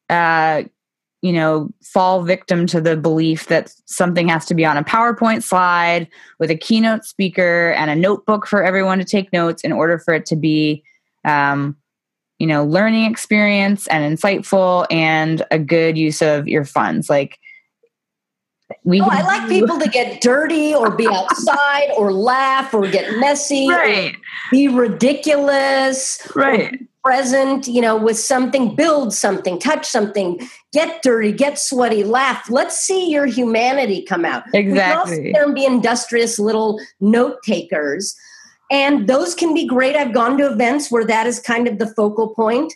uh, 0.10 0.63
you 1.22 1.32
know, 1.32 1.70
fall 1.82 2.24
victim 2.24 2.68
to 2.68 2.82
the 2.82 2.98
belief 2.98 3.48
that 3.48 3.74
something 3.86 4.28
has 4.28 4.46
to 4.48 4.54
be 4.54 4.65
on 4.65 4.76
a 4.76 4.84
PowerPoint 4.84 5.44
slide 5.44 6.10
with 6.39 6.52
a 6.52 6.58
keynote 6.58 7.06
speaker 7.06 7.72
and 7.72 7.89
a 7.89 7.96
notebook 7.96 8.46
for 8.46 8.63
everyone 8.63 9.00
to 9.00 9.06
take 9.06 9.32
notes 9.32 9.63
in 9.63 9.72
order 9.72 9.98
for 9.98 10.13
it 10.13 10.26
to 10.28 10.36
be. 10.36 10.84
Um, 11.24 11.78
you 12.39 12.48
know 12.48 12.65
learning 12.65 13.10
experience 13.10 13.88
and 13.88 14.18
insightful 14.18 14.86
and 14.91 15.46
a 15.52 15.60
good 15.60 15.98
use 15.98 16.22
of 16.22 16.48
your 16.48 16.65
funds 16.65 17.10
like 17.10 17.39
we 18.84 19.01
Oh, 19.01 19.08
I 19.10 19.21
like 19.21 19.47
people 19.47 19.78
to 19.80 19.89
get 19.89 20.21
dirty 20.21 20.73
or 20.73 20.95
be 20.95 21.08
outside 21.08 21.91
or 21.97 22.12
laugh 22.12 22.73
or 22.73 22.88
get 22.88 23.19
messy 23.19 23.69
right 23.69 24.15
be 24.51 24.67
ridiculous 24.67 26.28
right 26.36 26.80
present, 27.06 27.67
you 27.67 27.82
know, 27.82 27.95
with 27.95 28.17
something, 28.17 28.75
build 28.75 29.13
something, 29.13 29.60
touch 29.60 29.86
something, 29.86 30.39
get 30.73 31.04
dirty, 31.04 31.32
get 31.32 31.60
sweaty, 31.60 32.04
laugh. 32.04 32.49
Let's 32.49 32.80
see 32.80 33.12
your 33.12 33.28
humanity 33.28 34.01
come 34.01 34.25
out. 34.25 34.43
We 34.47 34.63
can 34.63 34.71
Exactly. 34.71 35.32
there 35.32 35.43
and 35.43 35.54
be 35.54 35.65
industrious 35.65 36.39
little 36.39 36.82
note 36.99 37.43
takers. 37.43 38.15
And 38.71 39.08
those 39.08 39.36
can 39.36 39.54
be 39.54 39.67
great. 39.67 39.95
I've 39.95 40.15
gone 40.15 40.39
to 40.39 40.51
events 40.51 40.91
where 40.91 41.06
that 41.06 41.28
is 41.28 41.39
kind 41.39 41.67
of 41.67 41.78
the 41.78 41.86
focal 41.86 42.34
point 42.34 42.73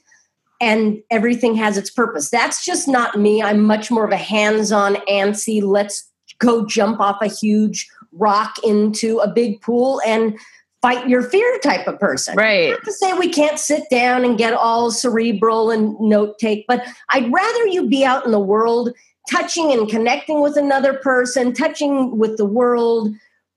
and 0.62 1.02
everything 1.10 1.56
has 1.56 1.78
its 1.78 1.90
purpose. 1.90 2.30
That's 2.30 2.66
just 2.66 2.88
not 2.88 3.20
me. 3.20 3.42
I'm 3.42 3.62
much 3.62 3.90
more 3.90 4.06
of 4.06 4.12
a 4.12 4.18
hands 4.18 4.72
on, 4.72 4.96
antsy, 5.08 5.62
let's 5.62 6.10
go 6.40 6.66
jump 6.66 7.00
off 7.00 7.22
a 7.22 7.28
huge 7.28 7.90
rock 8.12 8.56
into 8.64 9.20
a 9.20 9.32
big 9.32 9.62
pool 9.62 10.02
and 10.06 10.38
fight 10.82 11.10
your 11.10 11.22
fear 11.22 11.60
type 11.60 11.86
of 11.88 12.00
person 12.00 12.38
right 12.38 12.70
not 12.70 12.84
to 12.86 12.94
say 12.94 13.12
we 13.14 13.28
can't 13.28 13.60
sit 13.60 13.84
down 13.92 14.24
and 14.24 14.38
get 14.38 14.54
all 14.54 14.92
cerebral 14.92 15.70
and 15.70 16.00
note 16.00 16.40
take, 16.40 16.66
but 16.68 16.84
I'd 17.10 17.32
rather 17.32 17.68
you 17.68 17.88
be 17.88 18.06
out 18.06 18.26
in 18.26 18.32
the 18.32 18.40
world 18.40 18.94
touching 19.30 19.72
and 19.72 19.88
connecting 19.90 20.42
with 20.42 20.58
another 20.58 20.96
person, 20.96 21.54
touching 21.54 22.18
with 22.18 22.38
the 22.38 22.46
world, 22.46 23.14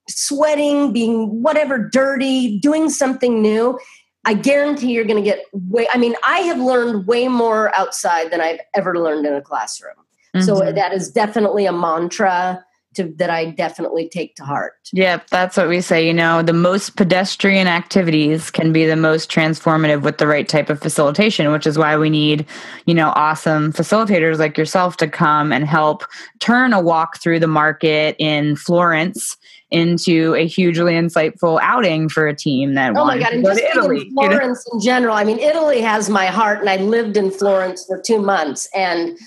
sweating, 0.09 0.93
being 0.93 1.43
whatever 1.43 1.79
dirty, 1.79 2.59
doing 2.59 2.91
something 2.91 3.41
new. 3.41 3.79
I 4.25 4.35
guarantee 4.35 4.93
you're 4.93 5.05
going 5.05 5.23
to 5.23 5.29
get 5.29 5.45
way, 5.53 5.87
I 5.93 5.99
mean, 5.99 6.15
I 6.25 6.39
have 6.41 6.59
learned 6.59 7.07
way 7.07 7.29
more 7.29 7.75
outside 7.77 8.31
than 8.31 8.41
I've 8.41 8.61
ever 8.75 8.99
learned 8.99 9.27
in 9.27 9.35
a 9.35 9.43
classroom. 9.43 9.95
So 10.41 10.61
Mhm. 10.61 10.75
that 10.77 10.95
is 10.95 11.11
definitely 11.11 11.67
a 11.67 11.73
mantra 11.73 12.65
to, 12.95 13.13
that 13.17 13.31
I 13.31 13.47
definitely 13.47 14.09
take 14.09 14.35
to 14.37 14.45
heart. 14.45 14.75
Yep, 14.93 15.29
that's 15.29 15.57
what 15.57 15.69
we 15.69 15.81
say. 15.81 16.07
You 16.07 16.13
know, 16.13 16.43
the 16.43 16.53
most 16.53 16.97
pedestrian 16.97 17.67
activities 17.67 18.51
can 18.51 18.73
be 18.73 18.87
the 18.87 18.97
most 18.97 19.31
transformative 19.31 20.03
with 20.03 20.19
the 20.19 20.27
right 20.27 20.49
type 20.49 20.71
of 20.71 20.81
facilitation, 20.81 21.51
which 21.53 21.67
is 21.67 21.79
why 21.79 21.97
we 21.97 22.11
need, 22.11 22.47
you 22.87 22.95
know, 22.95 23.13
awesome 23.17 23.73
facilitators 23.73 24.39
like 24.39 24.57
yourself 24.59 24.97
to 24.99 25.09
come 25.09 25.53
and 25.53 25.67
help 25.67 26.05
turn 26.39 26.73
a 26.73 26.81
walk 26.81 27.19
through 27.19 27.41
the 27.41 27.47
market 27.47 28.15
in 28.19 28.57
Florence 28.57 29.37
into 29.73 30.35
a 30.35 30.47
hugely 30.47 30.93
insightful 30.93 31.59
outing 31.63 32.09
for 32.09 32.27
a 32.29 32.35
team 32.37 32.75
that 32.75 32.93
Oh 32.97 33.05
my 33.05 33.19
God! 33.19 33.31
to 33.31 33.35
And 33.37 33.45
just 33.45 33.61
Italy. 33.61 34.01
in 34.03 34.07
you 34.07 34.15
know? 34.15 34.29
Florence 34.39 34.65
in 34.73 34.81
general. 34.81 35.15
I 35.17 35.25
mean, 35.25 35.39
Italy 35.39 35.81
has 35.81 36.09
my 36.09 36.27
heart, 36.27 36.61
and 36.61 36.69
I 36.71 36.77
lived 36.77 37.17
in 37.17 37.31
Florence 37.31 37.85
for 37.87 38.01
two 38.01 38.21
months. 38.21 38.69
And 38.75 39.19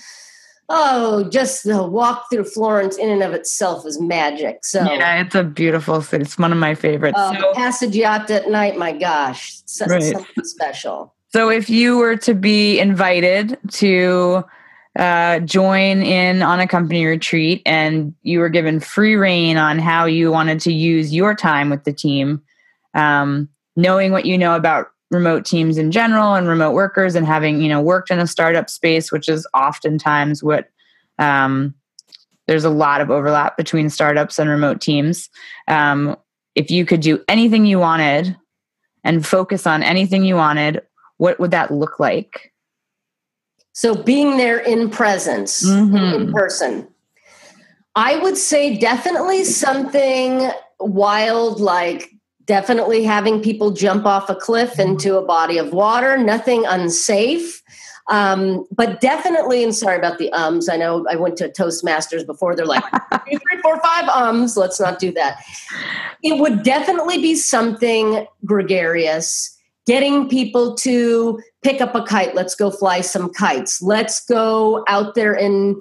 oh, 0.68 1.28
just 1.30 1.64
the 1.64 1.82
walk 1.86 2.24
through 2.30 2.44
Florence 2.44 2.96
in 2.96 3.10
and 3.10 3.22
of 3.22 3.32
itself 3.32 3.86
is 3.86 4.00
magic. 4.00 4.64
So, 4.64 4.82
Yeah, 4.82 5.20
it's 5.22 5.34
a 5.34 5.44
beautiful 5.44 6.02
city. 6.02 6.22
It's 6.22 6.38
one 6.38 6.50
of 6.52 6.58
my 6.58 6.74
favorites. 6.74 7.16
uh, 7.18 7.36
so, 7.38 7.52
Passeggiata 7.54 8.30
at 8.30 8.50
night, 8.50 8.76
my 8.76 8.92
gosh, 8.92 9.58
Right. 9.86 10.02
something 10.02 10.44
special. 10.44 11.14
so 11.32 11.50
if 11.50 11.68
you 11.70 11.98
were 11.98 12.16
to 12.16 12.34
be 12.34 12.78
invited 12.80 13.58
to 13.72 14.42
uh, 14.98 15.40
join 15.40 16.02
in 16.02 16.42
on 16.42 16.60
a 16.60 16.66
company 16.66 17.04
retreat 17.04 17.60
and 17.66 18.14
you 18.22 18.38
were 18.38 18.48
given 18.48 18.80
free 18.80 19.14
reign 19.14 19.56
on 19.56 19.78
how 19.78 20.06
you 20.06 20.30
wanted 20.30 20.60
to 20.60 20.72
use 20.72 21.14
your 21.14 21.34
time 21.34 21.68
with 21.68 21.84
the 21.84 21.92
team, 21.92 22.42
um, 22.94 23.48
knowing 23.76 24.12
what 24.12 24.24
you 24.24 24.38
know 24.38 24.56
about 24.56 24.88
remote 25.10 25.44
teams 25.44 25.78
in 25.78 25.92
general 25.92 26.34
and 26.34 26.48
remote 26.48 26.72
workers 26.72 27.14
and 27.14 27.26
having 27.26 27.60
you 27.60 27.68
know 27.68 27.80
worked 27.80 28.10
in 28.10 28.18
a 28.18 28.26
startup 28.26 28.68
space 28.68 29.12
which 29.12 29.28
is 29.28 29.46
oftentimes 29.54 30.42
what 30.42 30.68
um, 31.20 31.74
there's 32.48 32.64
a 32.64 32.70
lot 32.70 33.00
of 33.00 33.10
overlap 33.10 33.56
between 33.56 33.88
startups 33.88 34.38
and 34.38 34.50
remote 34.50 34.80
teams. 34.80 35.28
Um, 35.68 36.16
if 36.54 36.70
you 36.70 36.84
could 36.86 37.00
do 37.00 37.22
anything 37.28 37.66
you 37.66 37.78
wanted 37.78 38.36
and 39.04 39.26
focus 39.26 39.66
on 39.66 39.82
anything 39.82 40.24
you 40.24 40.36
wanted 40.36 40.82
what 41.18 41.38
would 41.38 41.50
that 41.50 41.70
look 41.70 42.00
like 42.00 42.52
So, 43.76 43.94
being 43.94 44.38
there 44.38 44.56
in 44.56 44.88
presence, 44.88 45.62
Mhm. 45.62 46.14
in 46.14 46.32
person, 46.32 46.88
I 47.94 48.16
would 48.16 48.38
say 48.38 48.74
definitely 48.74 49.44
something 49.44 50.50
wild 50.80 51.60
like 51.60 52.08
definitely 52.46 53.02
having 53.02 53.42
people 53.42 53.72
jump 53.72 54.06
off 54.06 54.30
a 54.30 54.34
cliff 54.34 54.80
into 54.80 55.18
a 55.18 55.22
body 55.22 55.58
of 55.58 55.74
water, 55.74 56.16
nothing 56.16 56.64
unsafe. 56.64 57.62
Um, 58.08 58.64
but 58.74 59.02
definitely, 59.02 59.62
and 59.62 59.74
sorry 59.74 59.98
about 59.98 60.16
the 60.16 60.32
ums. 60.32 60.70
I 60.70 60.78
know 60.78 61.04
I 61.10 61.16
went 61.16 61.36
to 61.38 61.50
Toastmasters 61.50 62.24
before. 62.24 62.56
They're 62.56 62.64
like, 62.64 62.82
three, 63.26 63.36
three, 63.36 63.60
four, 63.62 63.78
five 63.82 64.08
ums. 64.08 64.56
Let's 64.56 64.80
not 64.80 64.98
do 64.98 65.12
that. 65.12 65.36
It 66.22 66.38
would 66.40 66.62
definitely 66.62 67.18
be 67.18 67.34
something 67.34 68.26
gregarious, 68.46 69.55
getting 69.86 70.28
people 70.28 70.74
to 70.74 71.40
pick 71.62 71.80
up 71.80 71.94
a 71.94 72.02
kite. 72.02 72.34
Let's 72.34 72.54
go 72.54 72.70
fly 72.70 73.00
some 73.00 73.32
kites. 73.32 73.80
Let's 73.80 74.24
go 74.24 74.84
out 74.88 75.14
there 75.14 75.32
and 75.32 75.80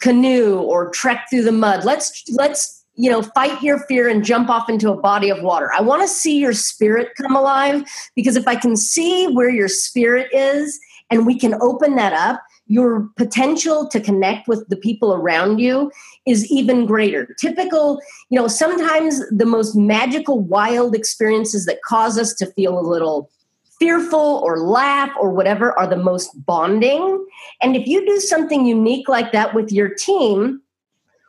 canoe 0.00 0.58
or 0.58 0.90
trek 0.90 1.26
through 1.30 1.42
the 1.42 1.52
mud. 1.52 1.84
Let's 1.84 2.22
let's 2.30 2.84
you 2.94 3.10
know 3.10 3.22
fight 3.22 3.62
your 3.62 3.80
fear 3.80 4.08
and 4.08 4.24
jump 4.24 4.48
off 4.48 4.68
into 4.68 4.90
a 4.90 4.96
body 4.96 5.30
of 5.30 5.42
water. 5.42 5.70
I 5.72 5.80
want 5.80 6.02
to 6.02 6.08
see 6.08 6.38
your 6.38 6.52
spirit 6.52 7.08
come 7.20 7.34
alive 7.34 7.84
because 8.14 8.36
if 8.36 8.46
I 8.46 8.56
can 8.56 8.76
see 8.76 9.26
where 9.28 9.50
your 9.50 9.68
spirit 9.68 10.28
is 10.32 10.78
and 11.10 11.26
we 11.26 11.38
can 11.38 11.54
open 11.60 11.96
that 11.96 12.12
up, 12.12 12.42
your 12.66 13.08
potential 13.16 13.88
to 13.88 14.00
connect 14.00 14.48
with 14.48 14.68
the 14.68 14.76
people 14.76 15.14
around 15.14 15.58
you 15.58 15.90
is 16.26 16.50
even 16.50 16.84
greater. 16.84 17.26
Typical, 17.38 18.00
you 18.28 18.38
know, 18.38 18.48
sometimes 18.48 19.22
the 19.30 19.46
most 19.46 19.76
magical, 19.76 20.40
wild 20.40 20.94
experiences 20.94 21.64
that 21.66 21.82
cause 21.82 22.18
us 22.18 22.34
to 22.34 22.46
feel 22.46 22.78
a 22.78 22.80
little 22.80 23.30
fearful 23.78 24.42
or 24.44 24.60
laugh 24.60 25.10
or 25.20 25.30
whatever 25.30 25.78
are 25.78 25.86
the 25.86 25.96
most 25.96 26.30
bonding. 26.46 27.24
And 27.60 27.76
if 27.76 27.86
you 27.86 28.04
do 28.06 28.20
something 28.20 28.66
unique 28.66 29.08
like 29.08 29.32
that 29.32 29.54
with 29.54 29.72
your 29.72 29.88
team, 29.88 30.62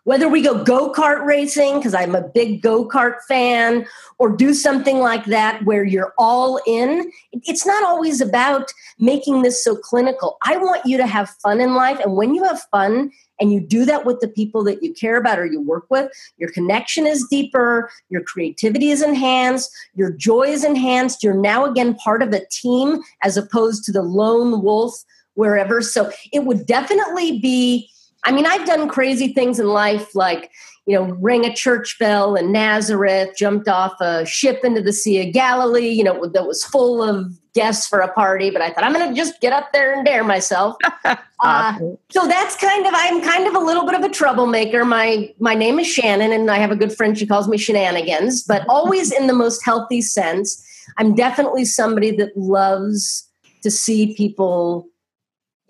whether 0.08 0.30
we 0.30 0.42
go 0.42 0.64
go 0.64 0.90
kart 0.94 1.26
racing, 1.26 1.76
because 1.76 1.94
I'm 1.94 2.16
a 2.16 2.26
big 2.26 2.62
go 2.62 2.88
kart 2.88 3.16
fan, 3.28 3.86
or 4.20 4.30
do 4.30 4.54
something 4.54 5.00
like 5.00 5.26
that 5.26 5.66
where 5.66 5.84
you're 5.84 6.14
all 6.18 6.62
in, 6.66 7.12
it's 7.34 7.66
not 7.66 7.84
always 7.84 8.22
about 8.22 8.72
making 9.00 9.42
this 9.42 9.62
so 9.62 9.76
clinical. 9.76 10.38
I 10.46 10.56
want 10.56 10.86
you 10.86 10.96
to 10.96 11.06
have 11.06 11.30
fun 11.44 11.60
in 11.60 11.76
life. 11.76 12.00
And 12.00 12.16
when 12.16 12.34
you 12.34 12.46
have 12.46 12.62
fun 12.72 13.12
and 13.42 13.52
you 13.52 13.60
do 13.60 13.84
that 13.84 14.06
with 14.06 14.22
the 14.22 14.30
people 14.30 14.64
that 14.64 14.82
you 14.82 14.94
care 14.94 15.18
about 15.18 15.40
or 15.40 15.46
you 15.46 15.60
work 15.60 15.88
with, 15.90 16.10
your 16.38 16.54
connection 16.54 17.06
is 17.06 17.28
deeper, 17.30 17.92
your 18.08 18.24
creativity 18.24 18.92
is 18.92 19.02
enhanced, 19.02 19.70
your 19.94 20.14
joy 20.14 20.44
is 20.44 20.64
enhanced. 20.64 21.22
You're 21.22 21.34
now 21.34 21.66
again 21.66 21.96
part 21.96 22.24
of 22.24 22.32
a 22.32 22.46
team 22.50 23.02
as 23.24 23.36
opposed 23.36 23.84
to 23.84 23.92
the 23.92 24.04
lone 24.04 24.62
wolf 24.64 25.04
wherever. 25.34 25.82
So 25.82 26.10
it 26.32 26.46
would 26.46 26.66
definitely 26.66 27.40
be 27.40 27.90
I 28.28 28.32
mean, 28.32 28.46
I've 28.46 28.68
done 28.68 28.90
crazy 28.90 29.30
things 29.30 29.58
in 29.58 29.68
life, 29.68 30.14
like, 30.14 30.52
you 30.86 30.96
know, 30.96 31.04
ring 31.14 31.46
a 31.46 31.56
church 31.56 31.98
bell 31.98 32.36
in 32.36 32.52
Nazareth, 32.52 33.30
jumped 33.38 33.70
off 33.70 33.94
a 34.02 34.26
ship 34.26 34.66
into 34.66 34.82
the 34.82 34.92
Sea 34.92 35.26
of 35.26 35.34
Galilee, 35.34 35.88
you 35.88 36.04
know, 36.04 36.26
that 36.26 36.46
was 36.46 36.62
full 36.66 37.02
of 37.02 37.32
guests 37.54 37.88
for 37.88 38.00
a 38.00 38.12
party, 38.12 38.50
but 38.50 38.62
I 38.62 38.70
thought 38.70 38.84
I'm 38.84 38.92
going 38.92 39.10
to 39.10 39.16
just 39.16 39.40
get 39.40 39.54
up 39.54 39.72
there 39.72 39.94
and 39.94 40.06
dare 40.06 40.26
myself. 40.26 40.76
uh, 41.06 41.80
so 42.10 42.28
that's 42.28 42.58
kind 42.58 42.86
of 42.86 42.94
I'm 42.94 43.22
kind 43.22 43.48
of 43.48 43.56
a 43.56 43.60
little 43.60 43.86
bit 43.86 43.96
of 43.96 44.04
a 44.04 44.10
troublemaker. 44.10 44.84
My 44.84 45.34
my 45.40 45.56
name 45.56 45.80
is 45.80 45.88
Shannon, 45.88 46.34
and 46.34 46.52
I 46.52 46.58
have 46.58 46.72
a 46.72 46.76
good 46.76 46.94
friend. 46.94 47.18
She 47.18 47.26
calls 47.26 47.48
me 47.48 47.58
Shenanigans, 47.58 48.44
but 48.44 48.66
always 48.68 49.14
in 49.14 49.28
the 49.28 49.34
most 49.34 49.64
healthy 49.64 50.02
sense. 50.02 50.64
I'm 50.98 51.16
definitely 51.16 51.64
somebody 51.64 52.12
that 52.18 52.36
loves 52.36 53.26
to 53.64 53.72
see 53.72 54.14
people, 54.16 54.88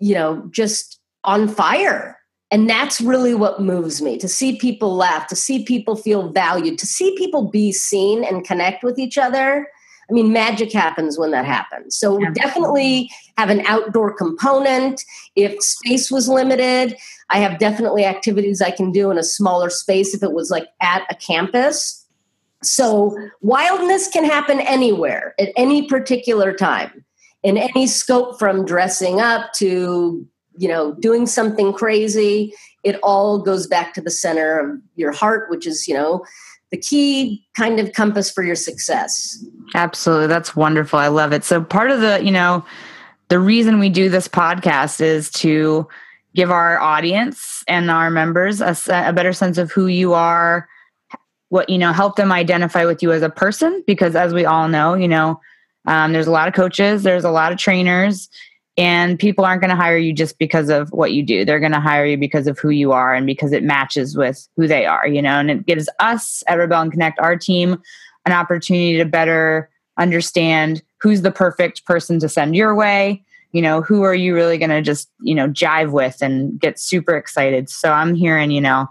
you 0.00 0.14
know, 0.14 0.48
just 0.50 1.00
on 1.22 1.46
fire 1.46 2.17
and 2.50 2.68
that's 2.68 3.00
really 3.00 3.34
what 3.34 3.60
moves 3.60 4.00
me 4.00 4.16
to 4.18 4.28
see 4.28 4.56
people 4.56 4.96
laugh, 4.96 5.26
to 5.28 5.36
see 5.36 5.64
people 5.64 5.96
feel 5.96 6.30
valued, 6.30 6.78
to 6.78 6.86
see 6.86 7.14
people 7.16 7.50
be 7.50 7.72
seen 7.72 8.24
and 8.24 8.44
connect 8.44 8.82
with 8.82 8.98
each 8.98 9.18
other. 9.18 9.68
I 10.08 10.12
mean, 10.14 10.32
magic 10.32 10.72
happens 10.72 11.18
when 11.18 11.32
that 11.32 11.44
happens. 11.44 11.94
So, 11.94 12.18
yeah. 12.18 12.30
definitely 12.32 13.10
have 13.36 13.50
an 13.50 13.60
outdoor 13.66 14.14
component. 14.14 15.04
If 15.36 15.62
space 15.62 16.10
was 16.10 16.28
limited, 16.28 16.96
I 17.28 17.38
have 17.40 17.58
definitely 17.58 18.06
activities 18.06 18.62
I 18.62 18.70
can 18.70 18.90
do 18.90 19.10
in 19.10 19.18
a 19.18 19.22
smaller 19.22 19.68
space 19.68 20.14
if 20.14 20.22
it 20.22 20.32
was 20.32 20.50
like 20.50 20.68
at 20.80 21.02
a 21.10 21.14
campus. 21.14 22.06
So, 22.62 23.14
wildness 23.42 24.08
can 24.08 24.24
happen 24.24 24.60
anywhere 24.60 25.34
at 25.38 25.50
any 25.56 25.86
particular 25.86 26.54
time 26.54 27.04
in 27.42 27.58
any 27.58 27.86
scope 27.86 28.38
from 28.38 28.64
dressing 28.64 29.20
up 29.20 29.52
to 29.54 30.26
you 30.58 30.68
know 30.68 30.92
doing 30.94 31.26
something 31.26 31.72
crazy 31.72 32.52
it 32.84 32.98
all 33.02 33.38
goes 33.38 33.66
back 33.66 33.94
to 33.94 34.00
the 34.00 34.10
center 34.10 34.58
of 34.58 34.80
your 34.96 35.12
heart 35.12 35.50
which 35.50 35.66
is 35.66 35.88
you 35.88 35.94
know 35.94 36.24
the 36.70 36.76
key 36.76 37.46
kind 37.56 37.80
of 37.80 37.94
compass 37.94 38.30
for 38.30 38.42
your 38.42 38.54
success. 38.54 39.42
Absolutely. 39.74 40.26
That's 40.26 40.54
wonderful. 40.54 40.98
I 40.98 41.08
love 41.08 41.32
it. 41.32 41.42
So 41.42 41.62
part 41.62 41.90
of 41.90 42.02
the 42.02 42.22
you 42.22 42.30
know 42.30 42.64
the 43.28 43.38
reason 43.38 43.78
we 43.78 43.88
do 43.88 44.08
this 44.08 44.28
podcast 44.28 45.00
is 45.00 45.30
to 45.32 45.86
give 46.34 46.50
our 46.50 46.78
audience 46.78 47.62
and 47.68 47.90
our 47.90 48.10
members 48.10 48.60
a, 48.60 48.76
a 48.88 49.12
better 49.12 49.32
sense 49.32 49.58
of 49.58 49.70
who 49.72 49.86
you 49.86 50.14
are 50.14 50.68
what 51.50 51.68
you 51.68 51.78
know 51.78 51.92
help 51.92 52.16
them 52.16 52.30
identify 52.30 52.84
with 52.84 53.02
you 53.02 53.12
as 53.12 53.22
a 53.22 53.30
person 53.30 53.82
because 53.86 54.14
as 54.14 54.34
we 54.34 54.44
all 54.44 54.68
know 54.68 54.94
you 54.94 55.08
know 55.08 55.40
um, 55.86 56.12
there's 56.12 56.26
a 56.26 56.30
lot 56.30 56.48
of 56.48 56.54
coaches 56.54 57.02
there's 57.02 57.24
a 57.24 57.30
lot 57.30 57.50
of 57.50 57.58
trainers 57.58 58.28
and 58.78 59.18
people 59.18 59.44
aren't 59.44 59.60
going 59.60 59.70
to 59.70 59.76
hire 59.76 59.98
you 59.98 60.12
just 60.12 60.38
because 60.38 60.70
of 60.70 60.88
what 60.92 61.12
you 61.12 61.24
do. 61.24 61.44
They're 61.44 61.58
going 61.58 61.72
to 61.72 61.80
hire 61.80 62.06
you 62.06 62.16
because 62.16 62.46
of 62.46 62.58
who 62.58 62.70
you 62.70 62.92
are 62.92 63.12
and 63.12 63.26
because 63.26 63.52
it 63.52 63.64
matches 63.64 64.16
with 64.16 64.48
who 64.56 64.68
they 64.68 64.86
are 64.86 65.06
you 65.06 65.20
know? 65.20 65.38
And 65.40 65.50
it 65.50 65.66
gives 65.66 65.88
us 65.98 66.42
at 66.46 66.54
rebel 66.54 66.80
and 66.80 66.92
connect 66.92 67.18
our 67.18 67.36
team 67.36 67.82
an 68.24 68.32
opportunity 68.32 68.96
to 68.96 69.04
better 69.04 69.68
understand 69.98 70.82
who's 71.00 71.22
the 71.22 71.32
perfect 71.32 71.84
person 71.84 72.20
to 72.20 72.28
send 72.28 72.54
your 72.54 72.74
way. 72.74 73.22
You 73.52 73.62
know 73.62 73.82
who 73.82 74.02
are 74.02 74.14
you 74.14 74.34
really 74.34 74.58
going 74.58 74.70
to 74.70 74.82
just 74.82 75.10
you 75.22 75.34
know 75.34 75.48
jive 75.48 75.90
with 75.90 76.22
and 76.22 76.60
get 76.60 76.78
super 76.78 77.16
excited? 77.16 77.68
So 77.70 77.90
i'm 77.90 78.14
hearing 78.14 78.50
you 78.50 78.60
know 78.60 78.88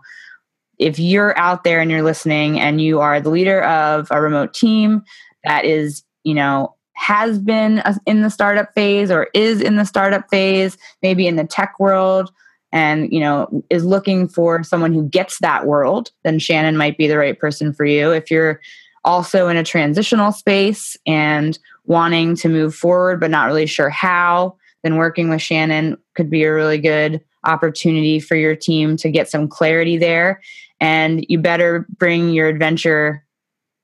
if 0.79 0.99
you're 0.99 1.37
out 1.37 1.63
there 1.63 1.79
and 1.79 1.89
you're 1.89 2.03
listening 2.03 2.59
and 2.59 2.81
you 2.81 2.99
are 2.99 3.21
the 3.21 3.29
leader 3.29 3.63
of 3.63 4.07
a 4.11 4.21
remote 4.21 4.53
team 4.53 5.03
that 5.43 5.63
is 5.63 6.03
you 6.23 6.33
know 6.33 6.75
has 6.97 7.37
been 7.37 7.81
in 8.07 8.23
the 8.23 8.29
startup 8.29 8.73
phase 8.73 9.11
or 9.11 9.27
is 9.35 9.61
in 9.61 9.75
the 9.75 9.85
startup 9.85 10.27
phase, 10.29 10.77
maybe 11.03 11.27
in 11.27 11.35
the 11.35 11.45
tech 11.45 11.79
world, 11.79 12.31
and 12.71 13.11
you 13.13 13.19
know 13.19 13.63
is 13.69 13.85
looking 13.85 14.27
for 14.27 14.63
someone 14.63 14.93
who 14.93 15.07
gets 15.07 15.39
that 15.39 15.65
world, 15.65 16.11
then 16.23 16.39
Shannon 16.39 16.75
might 16.75 16.97
be 16.97 17.07
the 17.07 17.17
right 17.17 17.39
person 17.39 17.71
for 17.71 17.85
you. 17.85 18.11
If 18.11 18.29
you're 18.29 18.59
also 19.05 19.47
in 19.47 19.55
a 19.57 19.63
transitional 19.63 20.31
space 20.31 20.97
and 21.05 21.57
wanting 21.85 22.35
to 22.35 22.49
move 22.49 22.75
forward 22.75 23.19
but 23.19 23.31
not 23.31 23.45
really 23.47 23.67
sure 23.67 23.89
how, 23.89 24.57
then 24.83 24.97
working 24.97 25.29
with 25.29 25.41
Shannon 25.41 25.97
could 26.15 26.29
be 26.29 26.43
a 26.43 26.53
really 26.53 26.79
good 26.79 27.21
opportunity 27.45 28.19
for 28.19 28.35
your 28.35 28.55
team 28.55 28.97
to 28.97 29.09
get 29.09 29.29
some 29.29 29.47
clarity 29.47 29.97
there. 29.97 30.41
And 30.81 31.25
you 31.29 31.39
better 31.39 31.85
bring 31.97 32.31
your 32.31 32.47
adventure 32.47 33.23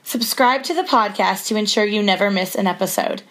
Subscribe 0.02 0.64
to 0.64 0.74
the 0.74 0.82
podcast 0.82 1.46
to 1.48 1.56
ensure 1.56 1.86
you 1.86 2.02
never 2.02 2.32
miss 2.32 2.56
an 2.56 2.66
episode. 2.66 3.22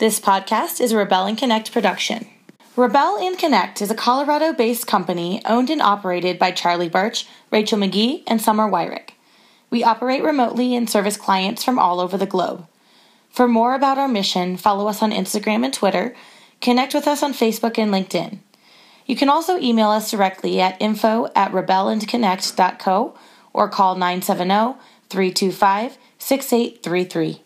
This 0.00 0.18
podcast 0.18 0.80
is 0.80 0.92
a 0.92 0.96
Rebel 0.96 1.26
and 1.26 1.36
Connect 1.36 1.72
production. 1.72 2.26
Rebel 2.74 3.18
and 3.18 3.36
Connect 3.36 3.82
is 3.82 3.90
a 3.90 3.94
Colorado 3.94 4.54
based 4.54 4.86
company 4.86 5.42
owned 5.44 5.68
and 5.68 5.82
operated 5.82 6.38
by 6.38 6.52
Charlie 6.52 6.88
Birch, 6.88 7.26
Rachel 7.50 7.78
McGee, 7.78 8.22
and 8.26 8.40
Summer 8.40 8.66
Wyrick. 8.66 9.10
We 9.68 9.84
operate 9.84 10.22
remotely 10.22 10.74
and 10.74 10.88
service 10.88 11.18
clients 11.18 11.62
from 11.62 11.78
all 11.78 12.00
over 12.00 12.16
the 12.16 12.24
globe. 12.24 12.66
For 13.28 13.46
more 13.46 13.74
about 13.74 13.98
our 13.98 14.08
mission, 14.08 14.56
follow 14.56 14.88
us 14.88 15.02
on 15.02 15.12
Instagram 15.12 15.66
and 15.66 15.74
Twitter, 15.74 16.14
connect 16.62 16.94
with 16.94 17.06
us 17.06 17.22
on 17.22 17.34
Facebook 17.34 17.76
and 17.76 17.92
LinkedIn. 17.92 18.38
You 19.04 19.16
can 19.16 19.28
also 19.28 19.58
email 19.58 19.90
us 19.90 20.10
directly 20.10 20.62
at 20.62 20.80
info 20.80 21.28
at 21.36 21.52
rebelandconnect.co 21.52 23.18
or 23.52 23.68
call 23.68 23.96
970 23.96 24.78
325 25.10 25.98
6833. 26.18 27.42